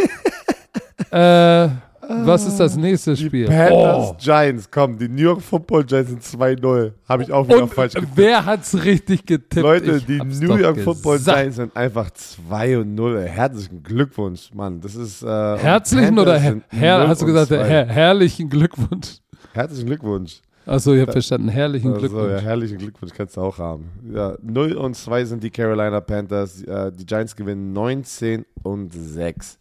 [1.10, 1.68] äh,
[2.08, 3.46] was ist das nächste Spiel?
[3.46, 4.16] Die Panthers oh.
[4.18, 6.92] Giants, komm, die New York Football Giants sind 2-0.
[7.08, 8.12] Habe ich auch wieder Und falsch getippt.
[8.14, 9.62] Wer hat's richtig getippt?
[9.62, 13.22] Leute, ich die New York Football Giants sind einfach 2 0.
[13.22, 14.80] Herzlichen Glückwunsch, Mann.
[14.80, 15.26] Das ist äh,
[15.58, 19.18] Herzlichen oder her, her hast du gesagt, her, herrlichen Glückwunsch?
[19.52, 20.40] Herzlichen Glückwunsch.
[20.66, 21.48] Achso, ich habe verstanden.
[21.48, 22.32] Herrlichen also, Glückwunsch.
[22.32, 23.88] Ja, herrlichen Glückwunsch kannst du auch haben.
[24.12, 26.62] Ja, 0 und 2 sind die Carolina Panthers.
[26.62, 29.58] Äh, die Giants gewinnen 19 und 6.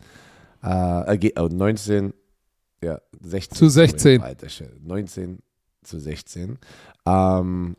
[0.64, 2.14] Äh, äh, 19,
[2.86, 3.58] ja, 16.
[3.58, 4.22] Zu 16.
[4.22, 4.48] Alter,
[4.84, 5.40] 19
[5.84, 6.58] zu 16.
[7.06, 7.76] Ähm,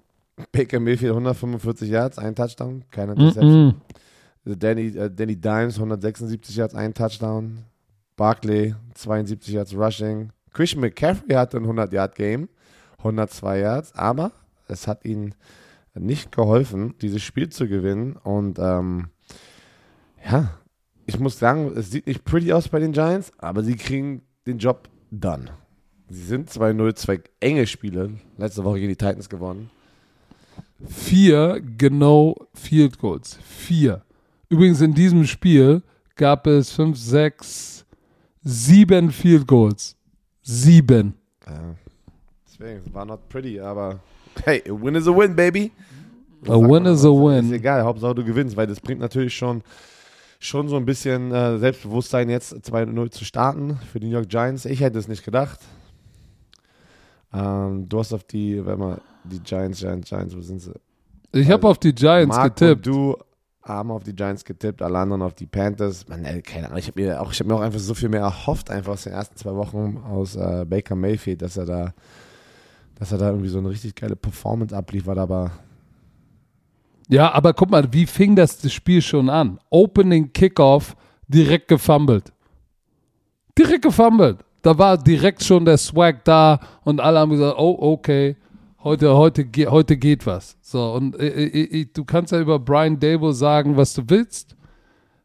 [0.53, 3.67] Baker Mayfield 145 Yards, ein Touchdown, keine Interception.
[3.67, 4.57] Mm -mm.
[4.57, 7.65] Danny, äh, Danny Dimes 176 Yards, ein Touchdown.
[8.17, 10.31] Barkley 72 Yards Rushing.
[10.53, 12.49] Christian McCaffrey hatte ein 100 Yard Game.
[12.99, 14.33] 102 Yards, aber
[14.69, 15.35] es hat ihnen
[15.95, 18.17] nicht geholfen, dieses Spiel zu gewinnen.
[18.17, 19.09] Und ähm,
[20.29, 20.59] ja,
[21.07, 24.59] ich muss sagen, es sieht nicht pretty aus bei den Giants, aber sie kriegen den
[24.59, 25.51] Job done.
[26.09, 28.15] Sie sind 2-0, zwei enge Spiele.
[28.39, 29.71] Letzte Woche gegen die Titans gewonnen.
[30.87, 33.39] Vier genau Field Goals.
[33.43, 34.03] Vier.
[34.49, 35.83] Übrigens in diesem Spiel
[36.15, 37.85] gab es fünf, sechs,
[38.43, 39.97] sieben Field Goals.
[40.43, 41.15] Sieben.
[41.47, 41.75] Ja.
[42.47, 44.01] Deswegen, es war not pretty, aber
[44.45, 45.73] hey, a win is a win, baby.
[46.47, 47.47] A win is a win.
[47.47, 49.63] Ist egal, Hauptsache du gewinnst, weil das bringt natürlich schon,
[50.39, 54.65] schon so ein bisschen äh, Selbstbewusstsein, jetzt 2-0 zu starten für die New York Giants.
[54.65, 55.61] Ich hätte es nicht gedacht.
[57.33, 60.75] Ähm, du hast auf die, wenn man die Giants, Giants, Giants, wo sind sie?
[61.33, 62.87] Ich habe auf die Giants Mark getippt.
[62.87, 63.17] du
[63.63, 66.07] haben auf die Giants getippt, alle anderen auf die Panthers.
[66.09, 68.21] Man, ey, keine Ahnung, ich habe mir, auch, hab mir auch einfach so viel mehr
[68.21, 71.95] erhofft, einfach aus den ersten zwei Wochen aus äh, Baker Mayfield, dass er da
[72.99, 75.53] dass er da irgendwie so eine richtig geile Performance abliefert, aber.
[77.09, 79.59] Ja, aber guck mal, wie fing das, Spiel schon an?
[79.71, 80.97] Opening Kickoff,
[81.29, 82.33] direkt gefummelt.
[83.57, 84.39] Direkt gefummelt.
[84.63, 88.37] Da war direkt schon der Swag da und alle haben gesagt, oh, okay,
[88.83, 90.57] heute, heute, heute geht was.
[90.61, 94.57] So, und äh, äh, äh, du kannst ja über Brian Dable sagen, was du willst.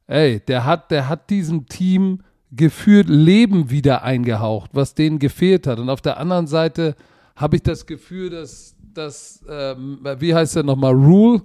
[0.06, 2.22] Ey, der hat, der hat diesem Team
[2.52, 5.80] gefühlt Leben wieder eingehaucht, was denen gefehlt hat.
[5.80, 6.96] Und auf der anderen Seite
[7.36, 11.42] habe ich das Gefühl, dass, dass ähm, wie heißt der nochmal, Rule,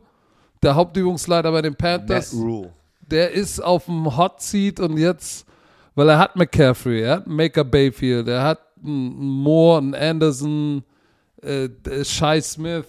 [0.63, 2.73] der Hauptübungsleiter bei den Panthers, Rule.
[3.01, 5.47] der ist auf dem Hot Seat und jetzt,
[5.95, 10.83] weil er hat McCaffrey, er hat Maker Bayfield, er hat einen Moore, einen Anderson,
[11.43, 11.69] äh,
[12.05, 12.87] Shai Smith,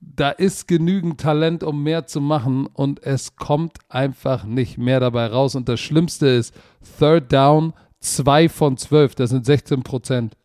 [0.00, 5.26] da ist genügend Talent, um mehr zu machen und es kommt einfach nicht mehr dabei
[5.26, 5.54] raus.
[5.54, 6.54] Und das Schlimmste ist,
[6.98, 10.36] Third Down, 2 von 12, das sind 16 Prozent.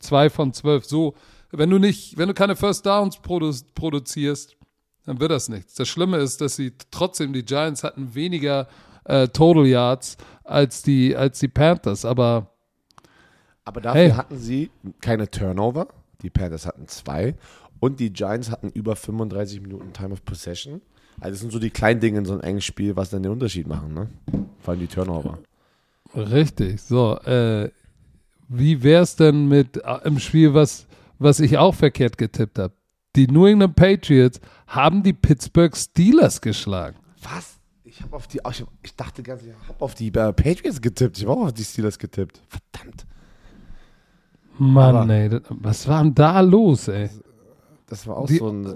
[0.00, 1.14] 2 von 12, so
[1.52, 4.55] wenn du nicht, wenn du keine First Downs produ produzierst,
[5.06, 5.74] dann wird das nichts.
[5.74, 8.68] Das Schlimme ist, dass sie trotzdem, die Giants hatten weniger
[9.04, 12.52] äh, Total Yards als die, als die Panthers, aber.
[13.64, 14.10] Aber dafür hey.
[14.10, 15.88] hatten sie keine Turnover.
[16.22, 17.34] Die Panthers hatten zwei.
[17.80, 20.82] Und die Giants hatten über 35 Minuten Time of Possession.
[21.18, 23.32] Also das sind so die kleinen Dinge in so einem engen Spiel, was dann den
[23.32, 24.08] Unterschied machen, ne?
[24.60, 25.38] Vor allem die Turnover.
[26.14, 26.80] Richtig.
[26.80, 27.70] So, äh,
[28.48, 30.86] wie wär's denn mit äh, im Spiel, was
[31.18, 32.74] was ich auch verkehrt getippt habe.
[33.14, 36.96] Die New England Patriots haben die Pittsburgh Steelers geschlagen.
[37.22, 37.56] Was?
[37.84, 41.18] Ich habe auf die, ich, ich dachte ganz, ich habe auf die äh, Patriots getippt.
[41.18, 42.40] Ich habe auch auf die Steelers getippt.
[42.48, 43.06] Verdammt.
[44.58, 47.08] Mann, Aber ey, was war denn da los, ey?
[47.86, 48.74] Das war auch die, so ein.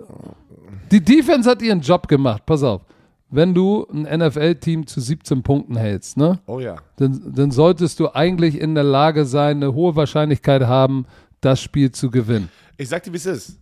[0.91, 2.47] Die Defense hat ihren Job gemacht.
[2.47, 2.83] Pass auf.
[3.29, 6.41] Wenn du ein NFL-Team zu 17 Punkten hältst, ne?
[6.47, 6.77] Oh ja.
[6.97, 11.07] Dann, dann solltest du eigentlich in der Lage sein, eine hohe Wahrscheinlichkeit haben,
[11.41, 12.49] das Spiel zu gewinnen.
[12.77, 13.59] Ich sag dir, wie es ist.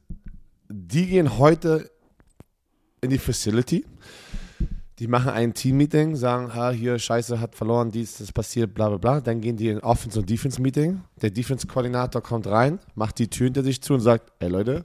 [0.69, 1.91] Die gehen heute
[3.01, 3.85] in die Facility.
[4.99, 8.99] Die machen ein Team-Meeting, sagen, ha, hier, Scheiße, hat verloren, dies, das passiert, bla, bla,
[8.99, 9.21] bla.
[9.21, 11.01] Dann gehen die in Offense- und Defense-Meeting.
[11.23, 14.85] Der Defense-Koordinator kommt rein, macht die Tür hinter sich zu und sagt, ey Leute,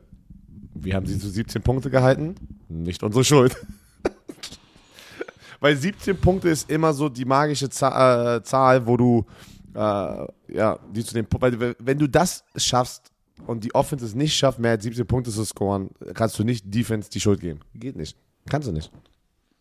[0.75, 2.35] wir haben sie zu 17 Punkte gehalten.
[2.69, 3.55] Nicht unsere Schuld.
[5.59, 9.25] Weil 17 Punkte ist immer so die magische Zahl, äh, Zahl wo du
[9.73, 13.11] äh, ja, die zu dem Punkt, weil wenn du das schaffst,
[13.47, 16.73] und die Offense es nicht schafft, mehr als 17 Punkte zu scoren, kannst du nicht
[16.73, 17.59] Defense die Schuld geben.
[17.73, 18.15] Geht nicht.
[18.49, 18.91] Kannst du nicht.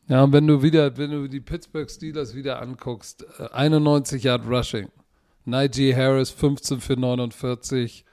[0.09, 4.89] Ja, und wenn du wieder, wenn du die Pittsburgh Steelers wieder anguckst, 91 Yard Rushing,
[5.45, 8.05] Najee Harris 15 für 49,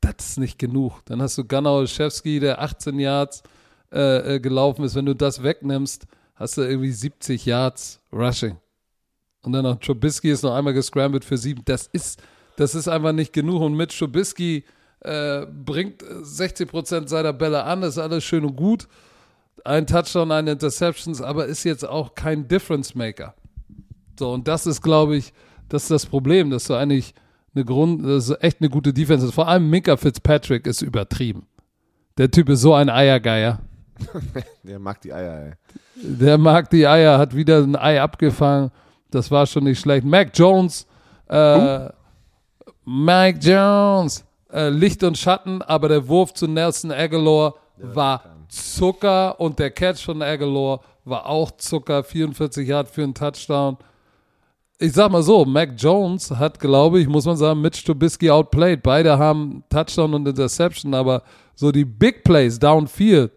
[0.00, 1.00] das ist nicht genug.
[1.04, 3.42] Dann hast du Gunnar Olszewski, der 18 Yards
[3.90, 4.94] äh, gelaufen ist.
[4.94, 8.56] Wenn du das wegnimmst, hast du irgendwie 70 Yards Rushing.
[9.42, 11.62] Und dann noch Trubisky ist noch einmal gescrambled für sieben.
[11.64, 12.22] Das ist,
[12.56, 13.60] das ist einfach nicht genug.
[13.62, 14.64] Und mit Trubisky
[15.04, 18.88] äh, bringt 60 Prozent seiner Bälle an, ist alles schön und gut.
[19.64, 23.34] Ein Touchdown, eine Interceptions, aber ist jetzt auch kein Difference Maker.
[24.18, 25.32] So, und das ist, glaube ich,
[25.68, 27.14] das ist das Problem, dass du eigentlich
[27.54, 29.34] eine Grund, das ist echt eine gute Defense ist.
[29.34, 31.46] Vor allem Minka Fitzpatrick ist übertrieben.
[32.18, 33.60] Der Typ ist so ein Eiergeier.
[34.62, 35.52] Der mag die Eier, ey.
[35.94, 38.70] Der mag die Eier, hat wieder ein Ei abgefangen.
[39.10, 40.04] Das war schon nicht schlecht.
[40.04, 40.86] Mac Jones,
[41.28, 41.88] äh,
[42.84, 49.58] Mike Jones, äh, Licht und Schatten, aber der Wurf zu Nelson Aguilar war Zucker und
[49.58, 52.04] der Catch von Aguilar war auch Zucker.
[52.04, 53.78] 44 Yard für einen Touchdown.
[54.78, 58.82] Ich sag mal so, Mac Jones hat, glaube ich, muss man sagen, Mitch Trubisky outplayed.
[58.82, 61.22] Beide haben Touchdown und Interception, aber
[61.54, 63.30] so die Big Plays downfield,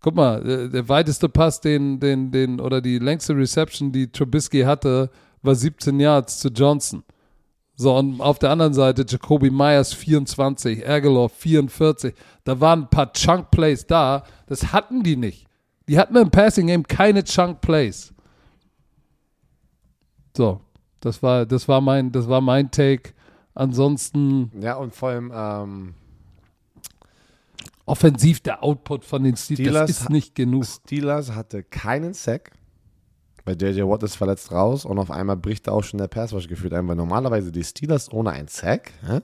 [0.00, 4.62] guck mal, der, der, weiteste Pass, den, den, den, oder die längste Reception, die Trubisky
[4.62, 5.10] hatte,
[5.42, 7.04] war 17 Yards zu Johnson.
[7.80, 12.14] So, und auf der anderen Seite Jacoby Myers 24, Aguilar 44.
[12.44, 14.24] Da waren ein paar Chunk Plays da.
[14.48, 15.46] Das hatten die nicht.
[15.88, 18.12] Die hatten im Passing Game keine Chunk Plays.
[20.36, 20.60] So,
[21.00, 23.14] das war, das war mein, das war mein Take.
[23.54, 24.52] Ansonsten.
[24.60, 25.94] Ja, und vor allem, ähm,
[27.86, 30.66] offensiv der Output von den Steelers, Steelers ist nicht genug.
[30.66, 32.52] Steelers hatte keinen Sack.
[33.50, 36.46] Bei JJ Watt ist verletzt raus und auf einmal bricht da auch schon der Passwash
[36.46, 39.18] gefühlt ein, weil normalerweise die Steelers ohne einen Sack, hä?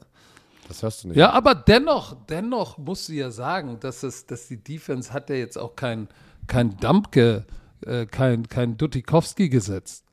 [0.66, 1.16] das hörst du nicht.
[1.16, 5.36] Ja, aber dennoch, dennoch musst du ja sagen, dass, es, dass die Defense hat ja
[5.36, 6.08] jetzt auch kein,
[6.48, 7.44] kein Dampke,
[7.86, 10.04] äh, kein, kein Dutikowski gesetzt.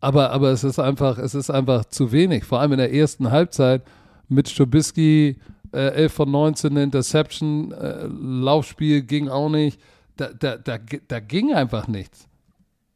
[0.00, 2.44] Aber, aber es ist einfach, es ist einfach zu wenig.
[2.44, 3.82] Vor allem in der ersten Halbzeit
[4.28, 5.38] mit Strubisky,
[5.72, 9.80] äh, 11 von 19 Interception, äh, Laufspiel ging auch nicht.
[10.18, 10.76] Da, da, da,
[11.08, 12.28] da ging einfach nichts.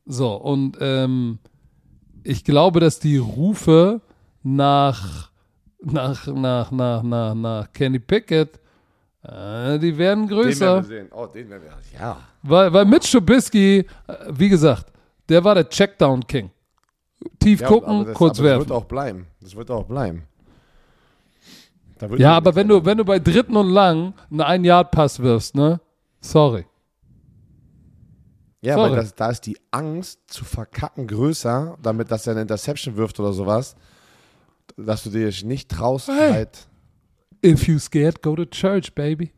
[0.07, 1.39] So, und ähm,
[2.23, 4.01] ich glaube, dass die Rufe
[4.43, 5.31] nach,
[5.83, 8.61] nach, nach, nach, nach, nach Kenny Pickett,
[9.23, 10.83] äh, die werden größer.
[10.83, 11.09] Den werden wir sehen.
[11.13, 12.19] Oh, den werden wir, ja.
[12.43, 13.87] Weil, weil Mitch Trubisky, äh,
[14.31, 14.93] wie gesagt,
[15.29, 16.51] der war der Checkdown-King.
[17.41, 18.61] Tief ja, gucken, das, kurz werfen.
[18.61, 19.27] Das wird auch bleiben.
[19.41, 20.23] Das wird auch bleiben.
[22.19, 25.81] Ja, aber wenn du, wenn du bei dritten und lang einen Ein-Yard-Pass wirfst, ne?
[26.21, 26.67] Sorry.
[28.67, 28.91] Ja, Sorry.
[28.91, 33.21] weil das, da ist die Angst zu verkacken größer, damit, dass er eine Interception wirft
[33.21, 33.77] oder sowas,
[34.77, 36.33] dass du dir nicht traust, hey.
[36.33, 36.67] halt.
[37.45, 39.31] If you scared, go to church, baby.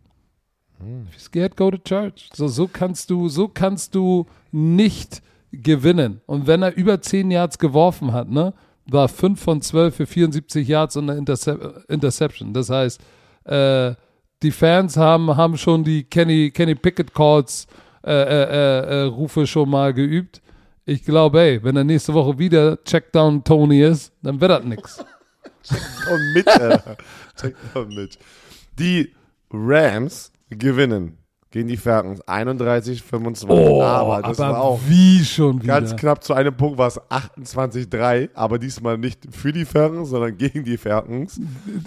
[0.78, 1.08] Hm.
[1.08, 2.30] If you scared, go to church.
[2.32, 5.20] So, so kannst du, so kannst du nicht
[5.52, 6.22] gewinnen.
[6.24, 8.54] Und wenn er über 10 Yards geworfen hat, ne,
[8.86, 12.54] war 5 von 12 für 74 Yards und eine Intercep Interception.
[12.54, 12.98] Das heißt,
[13.44, 13.94] äh,
[14.42, 19.46] die Fans haben, haben schon die Kenny, Kenny Pickett Calls äh, äh, äh, äh Rufe
[19.46, 20.42] schon mal geübt.
[20.84, 25.04] Ich glaube, ey, wenn er nächste Woche wieder Checkdown Tony ist, dann wird das nix.
[25.62, 26.78] Checkdown mit, äh.
[27.38, 28.18] Checkdown mit.
[28.78, 29.12] Die
[29.50, 31.18] Rams gewinnen
[31.50, 33.48] gegen die Falcons 31, 25.
[33.50, 35.80] Oh, aber das aber war auch wie schon wieder.
[35.80, 40.36] ganz knapp zu einem Punkt war es 28-3, aber diesmal nicht für die Falcons, sondern
[40.36, 41.40] gegen die Falcons.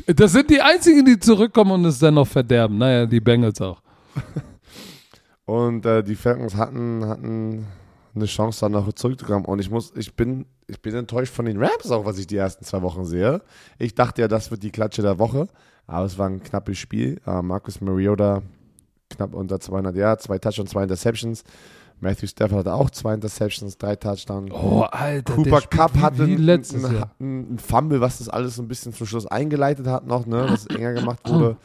[0.08, 2.78] Das sind die einzigen, die zurückkommen und es dann noch verderben.
[2.78, 3.82] Naja, die Bengals auch.
[5.46, 7.68] und äh, die Falcons hatten, hatten
[8.16, 9.46] eine Chance, dann noch zurückzukommen.
[9.46, 12.38] Und ich muss, ich bin, ich bin enttäuscht von den Rams auch, was ich die
[12.38, 13.42] ersten zwei Wochen sehe.
[13.78, 15.48] Ich dachte ja, das wird die Klatsche der Woche,
[15.88, 17.20] aber es war ein knappes Spiel.
[17.26, 18.42] Äh, Marcus Mariota
[19.10, 21.44] knapp unter 200 Yards, zwei Touchdowns, zwei Interceptions.
[22.00, 24.52] Matthew Stafford hatte auch zwei Interceptions, drei Touchdowns.
[24.52, 25.34] Oh, Alter.
[25.36, 30.08] Cooper Cup hatte ein, Fumble, was das alles so ein bisschen zum Schluss eingeleitet hat
[30.08, 31.58] noch, ne, was enger gemacht wurde.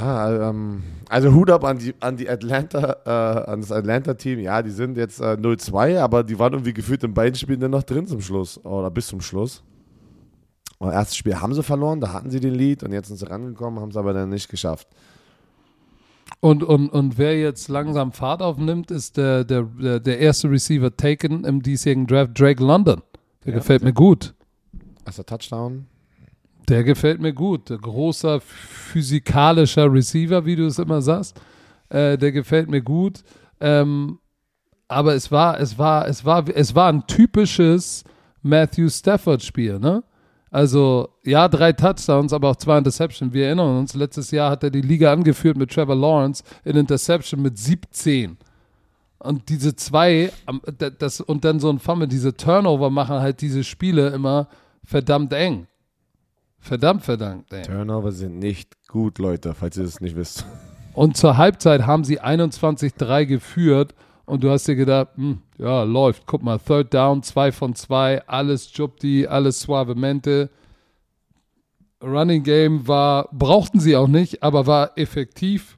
[0.00, 4.40] Ja, ähm, also Hut ab an die, an die Atlanta, äh, an das Atlanta-Team.
[4.40, 7.70] Ja, die sind jetzt äh, 0-2, aber die waren irgendwie gefühlt in beiden Spielen dann
[7.70, 8.62] noch drin zum Schluss.
[8.64, 9.62] Oder bis zum Schluss.
[10.78, 13.28] Und erstes Spiel haben sie verloren, da hatten sie den Lead und jetzt sind sie
[13.28, 14.88] rangekommen, haben es aber dann nicht geschafft.
[16.40, 19.62] Und, und, und wer jetzt langsam Fahrt aufnimmt, ist der, der,
[20.00, 23.02] der, erste Receiver taken im diesjährigen Draft, Drake London.
[23.44, 24.34] Der ja, gefällt mir gut.
[25.06, 25.86] Erster Touchdown.
[26.68, 27.68] Der gefällt mir gut.
[27.68, 31.40] Großer physikalischer Receiver, wie du es immer sagst.
[31.88, 33.22] Äh, der gefällt mir gut.
[33.60, 34.18] Ähm,
[34.88, 38.04] aber es war, es war, es war, es war ein typisches
[38.42, 40.04] Matthew Stafford-Spiel, ne?
[40.50, 43.32] Also, ja, drei Touchdowns, aber auch zwei Interceptions.
[43.32, 47.42] Wir erinnern uns, letztes Jahr hat er die Liga angeführt mit Trevor Lawrence in Interception
[47.42, 48.38] mit 17.
[49.18, 50.30] Und diese zwei,
[51.00, 54.46] das, und dann so ein Fumble, diese Turnover machen halt diese Spiele immer
[54.84, 55.66] verdammt eng.
[56.64, 57.64] Verdammt, verdammt eng.
[57.64, 60.46] Turnover sind nicht gut, Leute, falls ihr das nicht wisst.
[60.94, 63.94] Und zur Halbzeit haben sie 21-3 geführt
[64.26, 66.24] und du hast dir gedacht, hm, ja, läuft.
[66.24, 70.50] Guck mal, Third Down, 2 von 2, alles Jupti, alles Suavemente.
[72.00, 75.76] Running Game war, brauchten sie auch nicht, aber war effektiv.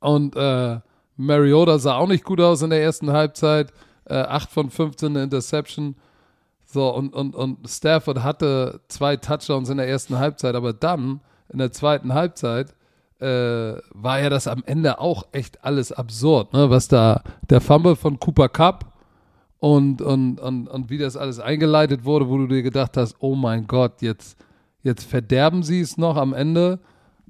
[0.00, 0.80] Und äh,
[1.16, 3.72] Mariota sah auch nicht gut aus in der ersten Halbzeit.
[4.06, 5.94] Äh, 8 von 15 eine Interception.
[6.72, 11.58] So, und, und, und Stafford hatte zwei Touchdowns in der ersten Halbzeit, aber dann in
[11.58, 12.74] der zweiten Halbzeit
[13.20, 16.70] äh, war ja das am Ende auch echt alles absurd, ne?
[16.70, 18.92] was da der Fumble von Cooper Cup
[19.58, 23.34] und, und, und, und wie das alles eingeleitet wurde, wo du dir gedacht hast, oh
[23.34, 24.38] mein Gott, jetzt,
[24.82, 26.80] jetzt verderben sie es noch am Ende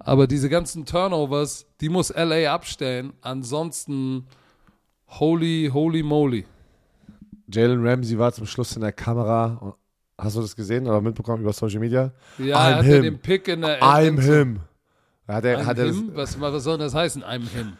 [0.04, 3.12] aber diese ganzen Turnovers, die muss LA abstellen.
[3.20, 4.26] Ansonsten,
[5.06, 6.44] holy, holy moly.
[7.48, 9.76] Jalen Ramsey war zum Schluss in der Kamera.
[10.18, 12.12] Hast du das gesehen oder mitbekommen über Social Media?
[12.38, 13.02] Ja, I'm er hatte him.
[13.02, 14.60] den Pick in der I'm him.
[15.26, 16.10] Hat er, I'm hat him?
[16.14, 17.72] Was, was soll das heißen, I'm him?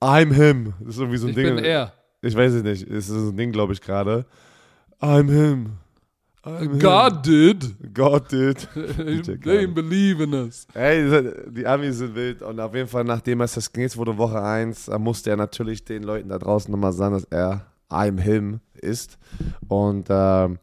[0.00, 0.74] I'm him.
[0.80, 1.46] Das ist irgendwie so ein ich Ding.
[1.46, 1.92] Ich bin er.
[2.22, 2.88] Ich weiß es nicht.
[2.88, 4.26] Das ist so ein Ding, glaube ich, gerade.
[5.00, 5.78] I'm him.
[6.78, 7.94] God did.
[7.94, 8.68] God did.
[9.44, 10.66] They believe in us.
[10.72, 12.42] Hey, die Amis sind wild.
[12.42, 16.28] Und auf jeden Fall, nachdem er es wurde, Woche 1, musste er natürlich den Leuten
[16.28, 19.18] da draußen nochmal sagen, dass er I'm him ist.
[19.68, 20.58] Und ähm,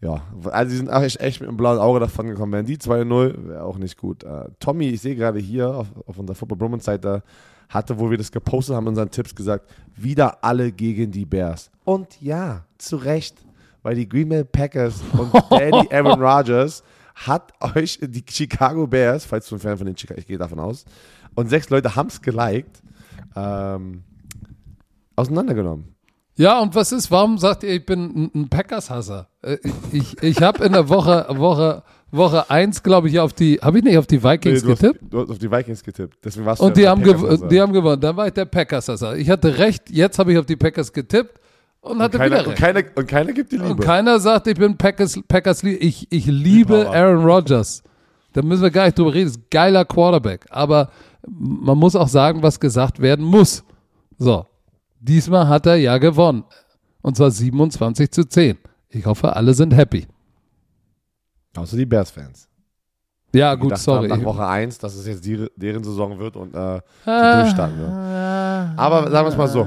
[0.00, 2.52] ja, also die sind echt, echt mit einem blauen Auge davon gekommen.
[2.52, 4.24] Wären die 2-0, wäre auch nicht gut.
[4.24, 7.22] Äh, Tommy, ich sehe gerade hier auf, auf unserer Football Bromance Seite,
[7.68, 11.70] hatte, wo wir das gepostet haben, unseren Tipps gesagt, wieder alle gegen die Bears.
[11.84, 13.36] Und ja, zu Recht
[13.82, 16.82] weil die Green Bay Packers und Daddy Aaron Rodgers
[17.14, 20.58] hat euch die Chicago Bears, falls du ein Fan von den Chicago, ich gehe davon
[20.58, 20.84] aus,
[21.34, 22.82] und sechs Leute haben es geliked,
[23.36, 24.02] ähm,
[25.16, 25.94] auseinandergenommen.
[26.36, 29.28] Ja, und was ist, warum sagt ihr, ich bin ein, Packers-Hasser?
[29.42, 29.58] Äh,
[29.92, 33.84] ich, ich habe in der Woche, Woche, Woche 1, glaube ich, auf die, habe ich
[33.84, 35.02] nicht auf die Vikings nee, du getippt?
[35.02, 36.18] Hast, du hast auf die Vikings getippt.
[36.24, 37.02] Deswegen warst du und die haben,
[37.48, 38.00] die haben gewonnen.
[38.00, 39.16] Dann war ich der Packers-Hasser.
[39.16, 41.38] Ich hatte recht, jetzt habe ich auf die Packers getippt
[41.82, 42.48] und hatte und keiner, wieder recht.
[42.48, 43.68] Und keiner, und keiner gibt die Liebe.
[43.68, 47.82] Und keiner sagt, ich bin Packers, Packers ich, ich liebe Aaron Rodgers.
[48.32, 49.26] Da müssen wir gar nicht drüber reden.
[49.26, 50.46] Das ist geiler Quarterback.
[50.48, 50.90] Aber
[51.28, 53.62] man muss auch sagen, was gesagt werden muss.
[54.18, 54.46] So.
[55.02, 56.44] Diesmal hat er ja gewonnen.
[57.02, 58.56] Und zwar 27 zu 10.
[58.88, 60.06] Ich hoffe, alle sind happy.
[61.56, 62.48] Außer die Bears-Fans.
[63.34, 64.08] Ja, gut, sorry.
[64.08, 67.78] Haben nach Woche 1, dass es jetzt die, deren Saison wird und äh, ah, durchstarten
[67.78, 67.90] wird.
[67.90, 69.66] Aber sagen wir es mal so.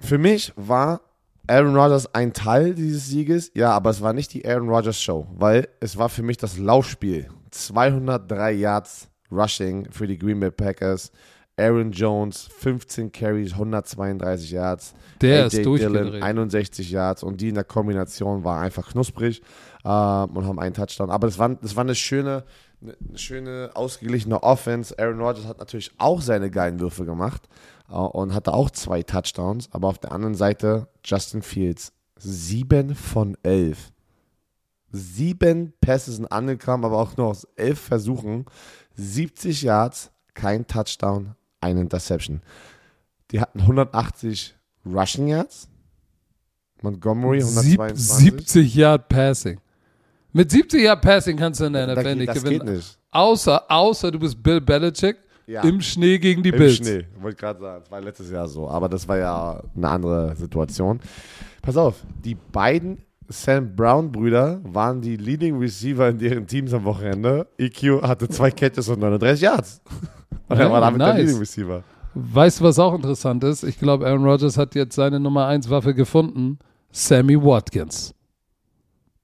[0.00, 1.02] Für mich war
[1.46, 5.26] Aaron Rodgers ein Teil dieses Sieges, ja, aber es war nicht die Aaron Rodgers Show,
[5.36, 7.28] weil es war für mich das Laufspiel.
[7.50, 11.10] 203 Yards Rushing für die Green Bay Packers.
[11.60, 14.94] Aaron Jones 15 Carries, 132 Yards.
[15.20, 19.42] Der AJ ist Dillon 61 Yards und die in der Kombination war einfach knusprig
[19.84, 21.10] äh, und haben einen Touchdown.
[21.10, 22.44] Aber das war, das war eine schöne,
[22.80, 24.98] eine schöne ausgeglichene Offense.
[24.98, 27.48] Aaron Rodgers hat natürlich auch seine geilen Würfe gemacht.
[27.90, 29.68] Äh, und hatte auch zwei Touchdowns.
[29.72, 33.92] Aber auf der anderen Seite Justin Fields, sieben von elf.
[34.92, 38.46] Sieben Pässe sind angekommen, aber auch nur aus elf Versuchen.
[38.96, 42.40] 70 Yards, kein Touchdown, ein Interception.
[43.30, 44.54] Die hatten 180
[44.86, 45.68] Rushing Yards.
[46.82, 47.98] Montgomery 122.
[47.98, 49.60] 70 Yard Passing.
[50.32, 52.66] Mit 70 Yard Passing kannst du in der NFL nicht gewinnen.
[52.66, 52.98] Geht nicht.
[53.10, 55.16] Außer, außer du bist Bill Belichick
[55.50, 55.62] ja.
[55.62, 56.78] Im Schnee gegen die Im Bills.
[56.78, 57.80] Im Schnee, wollte gerade sagen.
[57.82, 58.68] Das war letztes Jahr so.
[58.68, 61.00] Aber das war ja eine andere Situation.
[61.60, 67.48] Pass auf, die beiden Sam Brown-Brüder waren die Leading Receiver in deren Teams am Wochenende.
[67.58, 69.82] EQ hatte zwei Catches und 39 Yards.
[70.50, 71.14] Und er war damit nice.
[71.14, 71.82] der Leading Receiver.
[72.14, 73.62] Weißt du, was auch interessant ist?
[73.62, 76.58] Ich glaube, Aaron Rodgers hat jetzt seine Nummer 1 Waffe gefunden.
[76.90, 78.14] Sammy Watkins.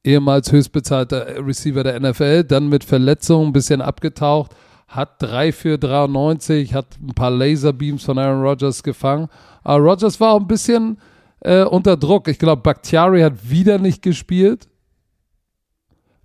[0.04, 4.52] Ehemals höchstbezahlter Receiver der NFL, dann mit Verletzungen ein bisschen abgetaucht
[4.88, 9.28] hat 3 für 93, hat ein paar Laserbeams von Aaron Rodgers gefangen.
[9.62, 10.98] Aber Rodgers war auch ein bisschen
[11.40, 12.28] äh, unter Druck.
[12.28, 14.68] Ich glaube, Bakhtiari hat wieder nicht gespielt.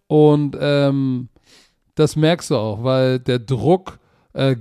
[0.08, 1.30] Und ähm,
[1.96, 3.98] das merkst du auch, weil der Druck,
[4.34, 4.56] äh,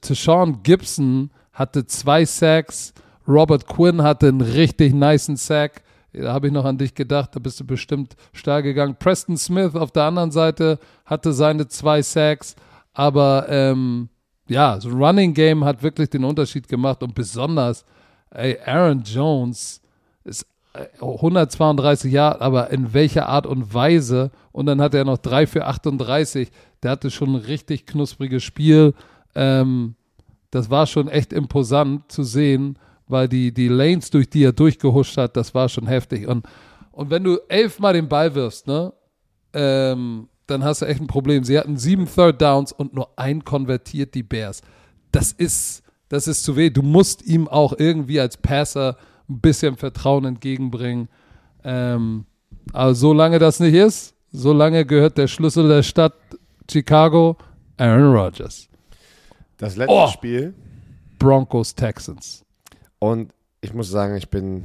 [0.00, 2.94] Tashawn Gibson hatte zwei Sacks,
[3.26, 5.82] Robert Quinn hatte einen richtig niceen Sack.
[6.12, 8.96] Da habe ich noch an dich gedacht, da bist du bestimmt stark gegangen.
[8.98, 12.56] Preston Smith auf der anderen Seite hatte seine zwei Sacks.
[12.92, 14.08] Aber ähm,
[14.48, 17.84] ja, so Running Game hat wirklich den Unterschied gemacht und besonders,
[18.30, 19.80] ey, Aaron Jones
[20.24, 20.44] ist
[21.00, 24.30] 132 Jahre, aber in welcher Art und Weise?
[24.52, 26.50] Und dann hat er noch 3 für 38.
[26.82, 28.94] Der hatte schon ein richtig knuspriges Spiel.
[29.34, 29.94] Ähm,
[30.50, 35.16] das war schon echt imposant zu sehen, weil die, die Lanes, durch die er durchgehuscht
[35.16, 36.28] hat, das war schon heftig.
[36.28, 36.46] Und,
[36.92, 38.92] und wenn du elfmal den Ball wirfst, ne,
[39.52, 41.44] ähm, dann hast du echt ein Problem.
[41.44, 44.62] Sie hatten sieben Third Downs und nur ein konvertiert, die Bears.
[45.12, 46.70] Das ist, das ist zu weh.
[46.70, 48.96] Du musst ihm auch irgendwie als Passer
[49.30, 51.08] ein bisschen Vertrauen entgegenbringen.
[51.64, 52.24] Ähm,
[52.72, 56.14] aber solange das nicht ist, solange gehört der Schlüssel der Stadt
[56.70, 57.36] Chicago
[57.76, 58.68] Aaron Rodgers.
[59.56, 60.08] Das letzte Oh.
[60.08, 60.54] Spiel.
[61.18, 62.44] Broncos Texans.
[62.98, 64.64] Und ich muss sagen, ich bin,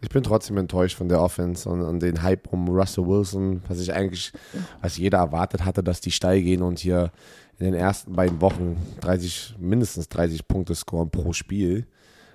[0.00, 3.80] ich bin trotzdem enttäuscht von der Offense und, und den Hype um Russell Wilson, was
[3.80, 4.32] ich eigentlich,
[4.80, 7.10] was jeder erwartet hatte, dass die steil gehen und hier
[7.58, 11.86] in den ersten beiden Wochen 30, mindestens 30 Punkte scoren pro Spiel.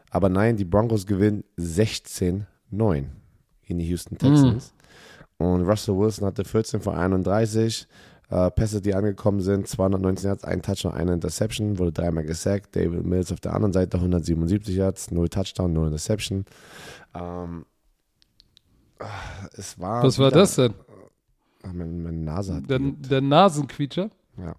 [0.10, 2.46] Aber nein, die Broncos gewinnen 16-9
[3.64, 4.74] in die Houston Texans.
[5.38, 7.88] Und Russell Wilson hatte 14 von 31.
[8.30, 12.76] Äh, Pässe, die angekommen sind, 219 Yards, ein Touchdown, eine Interception, wurde dreimal gesackt.
[12.76, 16.46] David Mills auf der anderen Seite 177 Yards, 0 Touchdown, 0 Interception.
[17.14, 17.66] Ähm,
[19.54, 20.04] es war.
[20.04, 20.74] Was war wieder- das denn?
[21.64, 22.70] Ah, meine, meine Nase hat.
[22.70, 24.10] Der, der Nasenquietscher?
[24.38, 24.56] Ja.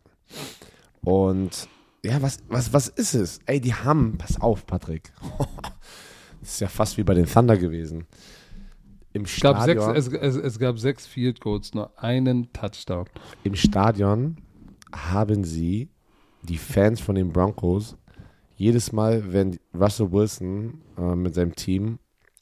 [1.03, 1.69] Und
[2.05, 3.41] ja, was, was, was ist es?
[3.47, 5.13] Ey, die haben, pass auf, Patrick.
[6.41, 8.07] Das ist ja fast wie bei den Thunder gewesen.
[9.13, 13.07] Im Es gab, sechs, Stadion, es, es, es gab sechs Field Goals, nur einen Touchdown.
[13.43, 14.37] Im Stadion
[14.93, 15.89] haben sie,
[16.43, 17.97] die Fans von den Broncos,
[18.57, 21.99] jedes Mal, wenn Russell Wilson äh, mit seinem Team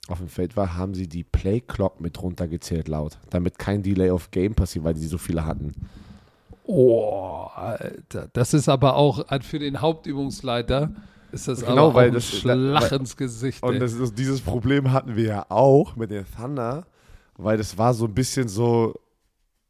[0.09, 4.11] auf dem Feld war, haben sie die Play Clock mit runtergezählt laut, damit kein Delay
[4.11, 5.73] of Game passiert, weil sie so viele hatten.
[6.69, 8.29] Oh, Alter.
[8.33, 10.91] Das ist aber auch äh, für den Hauptübungsleiter
[11.33, 13.62] ist das Genau, aber weil das- Schlag ins Gesicht.
[13.62, 16.87] Und das ist, dieses Problem hatten wir ja auch mit den Thunder,
[17.37, 18.95] weil das war so ein bisschen so,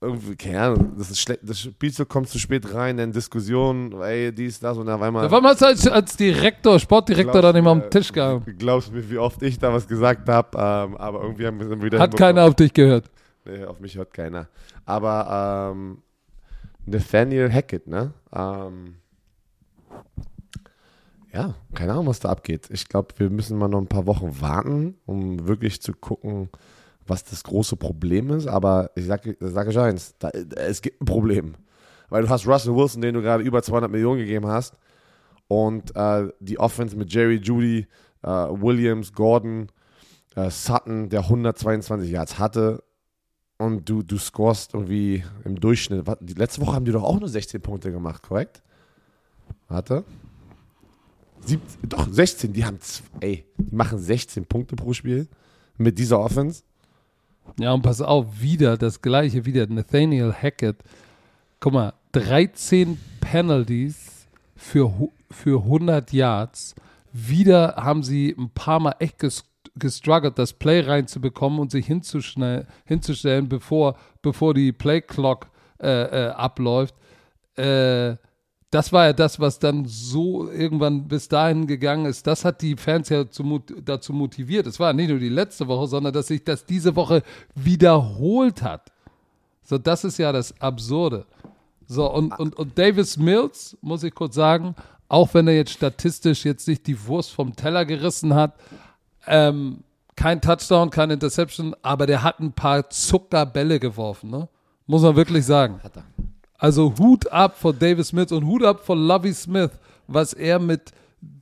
[0.01, 4.33] irgendwie, keine Ahnung, das, ist schlecht, das Spielzug kommt zu spät rein, in Diskussionen, ey,
[4.33, 5.31] dies, das und auf einmal.
[5.31, 8.47] Warum hast du als, als Direktor, Sportdirektor da nicht mal am mir- Tisch gehabt?
[8.59, 11.71] Glaubst du mir, wie oft ich da was gesagt habe, ähm, aber irgendwie haben wir
[11.71, 13.11] es wieder Hat keiner auf dich gehört.
[13.45, 14.49] Nee, auf mich hört keiner.
[14.85, 15.99] Aber ähm,
[16.87, 18.15] Nathaniel Hackett, ne?
[18.33, 18.97] Ähm,
[21.33, 22.69] ja, keine Ahnung, was da abgeht.
[22.71, 26.49] Ich glaube, wir müssen mal noch ein paar Wochen warten, um wirklich zu gucken,
[27.07, 28.47] was das große Problem ist.
[28.47, 31.55] Aber ich sage sag euch eins, da, es gibt ein Problem.
[32.09, 34.77] Weil du hast Russell Wilson, den du gerade über 200 Millionen gegeben hast.
[35.49, 37.87] Und äh, die Offense mit Jerry Judy,
[38.23, 39.69] äh, Williams, Gordon,
[40.37, 42.83] äh, Sutton, der 122 Yards hatte.
[43.59, 46.07] Und du, du scorest irgendwie im Durchschnitt.
[46.37, 48.63] Letzte Woche haben die doch auch nur 16 Punkte gemacht, korrekt?
[49.69, 50.05] Warte.
[51.41, 52.53] Sieb, doch, 16.
[52.53, 52.79] Die haben,
[53.21, 55.29] ey, die machen 16 Punkte pro Spiel
[55.79, 56.63] mit dieser Offense.
[57.59, 60.77] Ja, und pass auf, wieder das gleiche, wieder Nathaniel Hackett.
[61.61, 64.93] Guck mal, 13 Penalties für,
[65.31, 66.75] für 100 Yards.
[67.13, 69.45] Wieder haben sie ein paar Mal echt ges
[69.75, 75.49] gestruggelt, das Play reinzubekommen und sich hinzustellen, bevor, bevor die Play Clock
[75.81, 76.95] äh, äh, abläuft.
[77.57, 78.17] Äh,
[78.71, 82.27] das war ja das, was dann so irgendwann bis dahin gegangen ist.
[82.27, 84.67] Das hat die Fans ja zu, dazu motiviert.
[84.67, 87.23] Es war nicht nur die letzte Woche, sondern dass sich das diese Woche
[87.55, 88.91] wiederholt hat.
[89.63, 91.27] So, das ist ja das Absurde.
[91.87, 94.75] So, und, und, und Davis Mills, muss ich kurz sagen,
[95.09, 98.55] auch wenn er jetzt statistisch jetzt nicht die Wurst vom Teller gerissen hat,
[99.27, 99.79] ähm,
[100.15, 104.49] kein Touchdown, keine Interception, aber der hat ein paar Zuckerbälle geworfen, ne?
[104.87, 105.81] Muss man wirklich sagen.
[105.83, 106.05] Hat er.
[106.59, 109.71] Also Hut ab von Davis Smith und Hut ab von Lovey Smith,
[110.07, 110.93] was er mit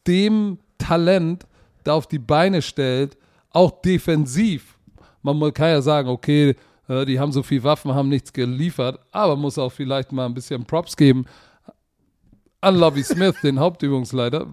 [0.07, 1.47] dem Talent
[1.85, 3.16] da auf die Beine stellt,
[3.51, 4.76] auch defensiv.
[5.22, 6.57] Man kann ja sagen, okay,
[6.89, 10.35] äh, die haben so viel Waffen, haben nichts geliefert, aber muss auch vielleicht mal ein
[10.35, 11.26] bisschen Props geben
[12.61, 14.47] an Lovey Smith, den Hauptübungsleiter.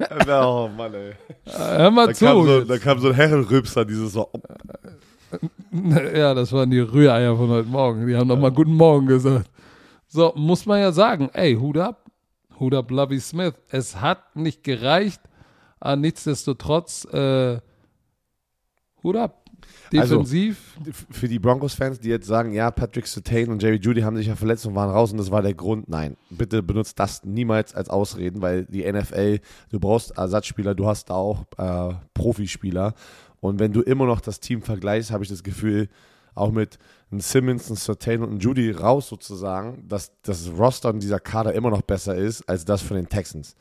[0.28, 1.12] oh Mann, ey.
[1.46, 2.24] Hör mal Da zu.
[2.24, 4.28] kam, so, da kam so ein Herrenrübser, dieses so.
[6.14, 8.06] Ja, das waren die Rühreier von heute Morgen.
[8.06, 9.48] Die haben noch mal Guten Morgen gesagt.
[10.08, 12.10] So, muss man ja sagen, ey, Hut ab.
[12.58, 13.54] Hut ab, Lovey Smith.
[13.68, 15.20] Es hat nicht gereicht,
[15.78, 17.60] aber nichtsdestotrotz, äh,
[19.04, 19.39] Hut ab.
[19.98, 20.76] Also, Defensiv.
[21.10, 24.36] Für die Broncos-Fans, die jetzt sagen, ja, Patrick Sertain und Jerry Judy haben sich ja
[24.36, 25.88] verletzt und waren raus und das war der Grund.
[25.88, 31.10] Nein, bitte benutzt das niemals als Ausreden, weil die NFL, du brauchst Ersatzspieler, du hast
[31.10, 32.94] da auch äh, Profispieler.
[33.40, 35.88] Und wenn du immer noch das Team vergleichst, habe ich das Gefühl,
[36.34, 36.78] auch mit
[37.10, 41.54] einem Simmons, einem Sertain und einem Judy raus sozusagen, dass das Roster und dieser Kader
[41.54, 43.56] immer noch besser ist als das von den Texans.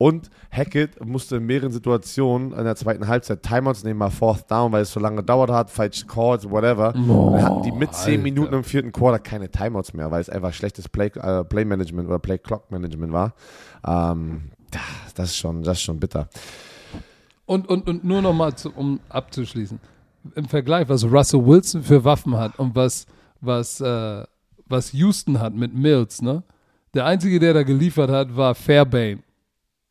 [0.00, 4.70] Und Hackett musste in mehreren Situationen in der zweiten Halbzeit Timeouts nehmen, mal Fourth Down,
[4.70, 6.94] weil es so lange gedauert hat, falsche Calls, whatever.
[7.08, 8.22] Oh, Dann hatten die mit 10 Alter.
[8.22, 12.08] Minuten im vierten Quarter keine Timeouts mehr, weil es einfach schlechtes Play, äh, Play Management
[12.08, 13.34] oder Play Clock Management war.
[13.84, 14.52] Ähm,
[15.16, 16.28] das ist schon, das ist schon bitter.
[17.46, 19.80] Und, und, und nur nochmal, um abzuschließen.
[20.36, 23.06] Im Vergleich, was Russell Wilson für Waffen hat und was,
[23.40, 24.22] was, äh,
[24.66, 26.44] was Houston hat mit Mills, ne?
[26.94, 29.22] Der Einzige, der da geliefert hat, war Fairbairn.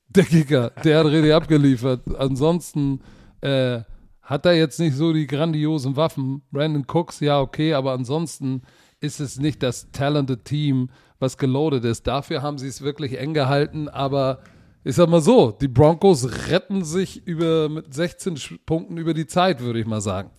[0.10, 2.02] Der Kicker, der hat richtig abgeliefert.
[2.18, 3.02] Ansonsten
[3.42, 3.82] äh,
[4.22, 6.42] hat er jetzt nicht so die grandiosen Waffen.
[6.52, 8.62] Brandon Cooks, ja, okay, aber ansonsten
[9.00, 10.90] ist es nicht das talented Team,
[11.20, 12.08] was geloadet ist.
[12.08, 14.40] Dafür haben sie es wirklich eng gehalten, aber
[14.84, 19.28] ich sag mal so, die Broncos retten sich über, mit 16 Sch- Punkten über die
[19.28, 20.32] Zeit, würde ich mal sagen.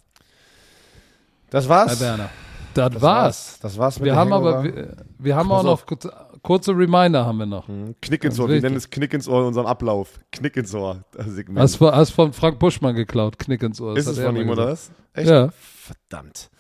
[1.51, 2.01] Das war's.
[2.01, 2.31] Herr Werner.
[2.75, 3.59] Das, Das war's.
[3.61, 4.75] Das war's mit Wir haben aber, Hangover.
[4.77, 5.87] wir, wir haben Pass auch noch auf.
[6.43, 7.69] Kurze, Reminder haben wir noch.
[8.01, 8.49] Knick ins Ohr.
[8.49, 10.21] Wir nennen es Knick ins Ohr in unserem Ablauf.
[10.33, 11.05] Knick ins Ohr.
[11.17, 11.59] Segment.
[11.61, 13.95] Hast, von- hast von Frank Buschmann geklaut, Knick ins Ohr.
[13.95, 14.91] Das ist es von ihm oder was?
[15.15, 15.29] Echt?
[15.31, 15.51] Ja.
[15.59, 16.51] Verdammt.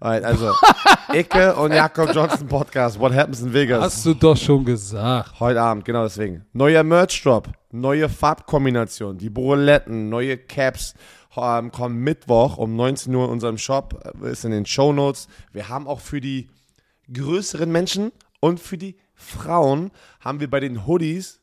[0.00, 0.52] Alright, also,
[1.12, 3.00] Icke und Jakob Johnson Podcast.
[3.00, 3.82] What happens in Vegas?
[3.82, 5.40] Hast du doch schon gesagt.
[5.40, 6.44] Heute Abend, genau deswegen.
[6.52, 10.94] Neuer Merch-Drop, neue Farbkombination, die Buletten, neue Caps
[11.36, 15.26] ähm, kommen Mittwoch um 19 Uhr in unserem Shop, äh, ist in den Show Notes.
[15.52, 16.48] Wir haben auch für die
[17.12, 19.90] größeren Menschen und für die Frauen
[20.20, 21.40] haben wir bei den Hoodies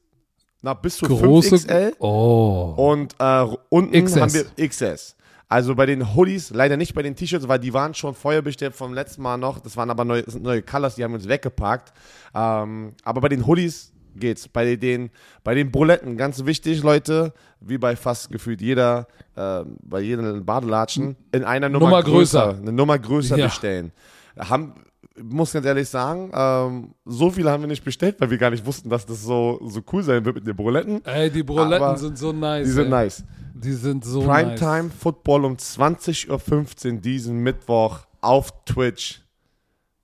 [0.61, 1.55] nach bis zu Große.
[1.57, 2.73] 5XL Oh.
[2.77, 4.19] und äh, unten XS.
[4.19, 5.15] haben wir XS.
[5.47, 8.75] Also bei den Hoodies, leider nicht bei den T-Shirts, weil die waren schon vorher bestellt
[8.75, 9.59] vom letzten Mal noch.
[9.59, 11.93] Das waren aber neue, neue Colors, die haben wir uns weggepackt.
[12.33, 14.47] Ähm, aber bei den Hoodies geht's.
[14.47, 15.11] Bei den,
[15.43, 19.07] bei den Buletten, ganz wichtig, Leute, wie bei fast gefühlt jeder,
[19.37, 22.57] ähm, bei jedem Badelatschen, in einer Nummer, Nummer größer, größer.
[22.61, 23.45] eine Nummer größer Ja.
[23.45, 23.91] bestellen.
[24.39, 24.73] Haben,
[25.21, 28.65] muss ganz ehrlich sagen, ähm, so viele haben wir nicht bestellt, weil wir gar nicht
[28.65, 31.03] wussten, dass das so, so cool sein wird mit den Buletten.
[31.05, 32.65] Ey, die Buletten Aber sind so nice.
[32.65, 32.89] Die sind ey.
[32.89, 33.23] nice.
[33.53, 34.59] Die sind so nice.
[34.59, 39.21] Primetime Football um 20.15 Uhr diesen Mittwoch auf Twitch.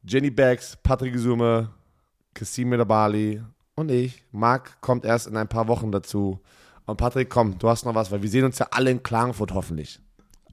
[0.04, 1.70] Jenny Bags, Patrick Sume,
[2.34, 3.42] Kassim Medabali
[3.76, 4.24] und ich.
[4.32, 6.40] Marc kommt erst in ein paar Wochen dazu.
[6.86, 9.54] Und Patrick, komm, du hast noch was, weil wir sehen uns ja alle in Klagenfurt
[9.54, 10.00] hoffentlich.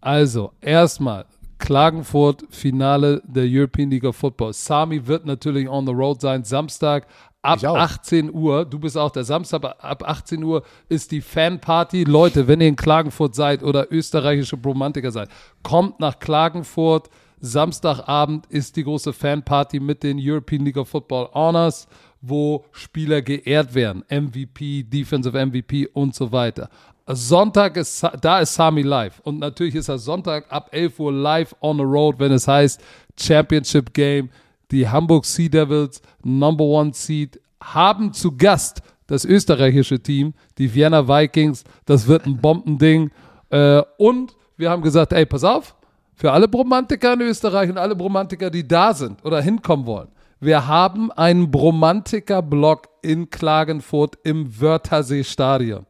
[0.01, 1.25] Also, erstmal
[1.59, 4.53] Klagenfurt, Finale der European League of Football.
[4.53, 7.07] Sami wird natürlich on the road sein, Samstag
[7.43, 7.77] ab Ich auch.
[7.77, 8.65] 18 Uhr.
[8.65, 12.05] Du bist auch der Samstag, aber ab 18 Uhr ist die Fanparty.
[12.05, 15.29] Leute, wenn ihr in Klagenfurt seid oder österreichische Romantiker seid,
[15.63, 17.09] kommt nach Klagenfurt.
[17.41, 21.87] Samstagabend ist die große Fanparty mit den European League of Football Honors,
[22.21, 24.05] wo Spieler geehrt werden.
[24.09, 26.69] MVP, Defensive MVP und so weiter.
[27.09, 29.21] Sonntag ist, da ist Sami live.
[29.21, 32.81] Und natürlich ist er Sonntag ab 11 Uhr live on the road, wenn es heißt
[33.19, 34.31] Championship Game.
[34.71, 41.09] Die Hamburg Sea Devils, Number One Seed, haben zu Gast das österreichische Team, die Vienna
[41.09, 41.65] Vikings.
[41.87, 43.11] Das wird ein Bombending.
[43.49, 45.75] Äh, und wir haben gesagt, ey, pass auf,
[46.15, 50.09] für alle Bromantiker in Österreich und alle Bromantiker, die da sind oder hinkommen wollen.
[50.41, 55.87] Wir haben einen Bromantiker-Block in Klagenfurt im Wörthersee-Stadion.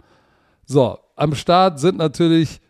[0.64, 2.60] So, am Start sind natürlich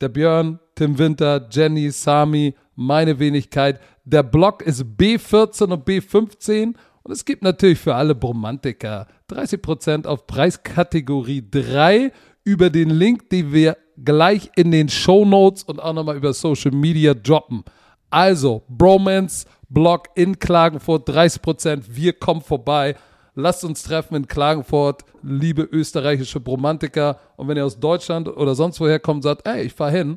[0.00, 3.80] der Björn, Tim Winter, Jenny, Sami, meine Wenigkeit.
[4.04, 10.26] Der Block ist B14 und B15 und es gibt natürlich für alle Bromantiker 30% auf
[10.26, 12.12] Preiskategorie 3
[12.44, 16.72] über den Link, den wir gleich in den Show Notes und auch nochmal über Social
[16.72, 17.64] Media droppen.
[18.10, 21.82] Also, Bromance Blog in Klagenfurt, 30%.
[21.88, 22.94] Wir kommen vorbei.
[23.38, 27.20] Lasst uns treffen in Klagenfurt, liebe österreichische Bromantiker.
[27.36, 30.16] Und wenn ihr aus Deutschland oder sonst woher kommt, sagt, ey, ich fahr hin,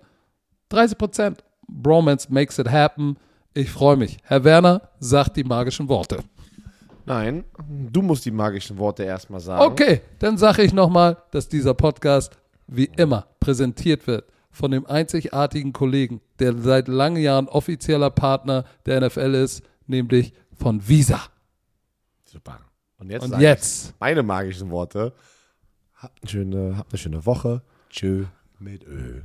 [0.72, 1.40] 30%.
[1.68, 3.18] Bromance makes it happen.
[3.54, 4.18] Ich freue mich.
[4.24, 6.20] Herr Werner sagt die magischen Worte.
[7.06, 9.64] Nein, du musst die magischen Worte erstmal sagen.
[9.64, 15.74] Okay, dann sage ich nochmal, dass dieser Podcast wie immer präsentiert wird von dem einzigartigen
[15.74, 21.20] Kollegen, der seit langen Jahren offizieller Partner der NFL ist, nämlich von Visa.
[22.24, 22.60] Super.
[23.00, 23.94] Und jetzt, Und jetzt.
[24.00, 25.14] meine magischen Worte.
[25.96, 27.62] Habt eine schöne, habt eine schöne Woche.
[27.90, 28.26] Tschö
[28.60, 29.22] mit Ö.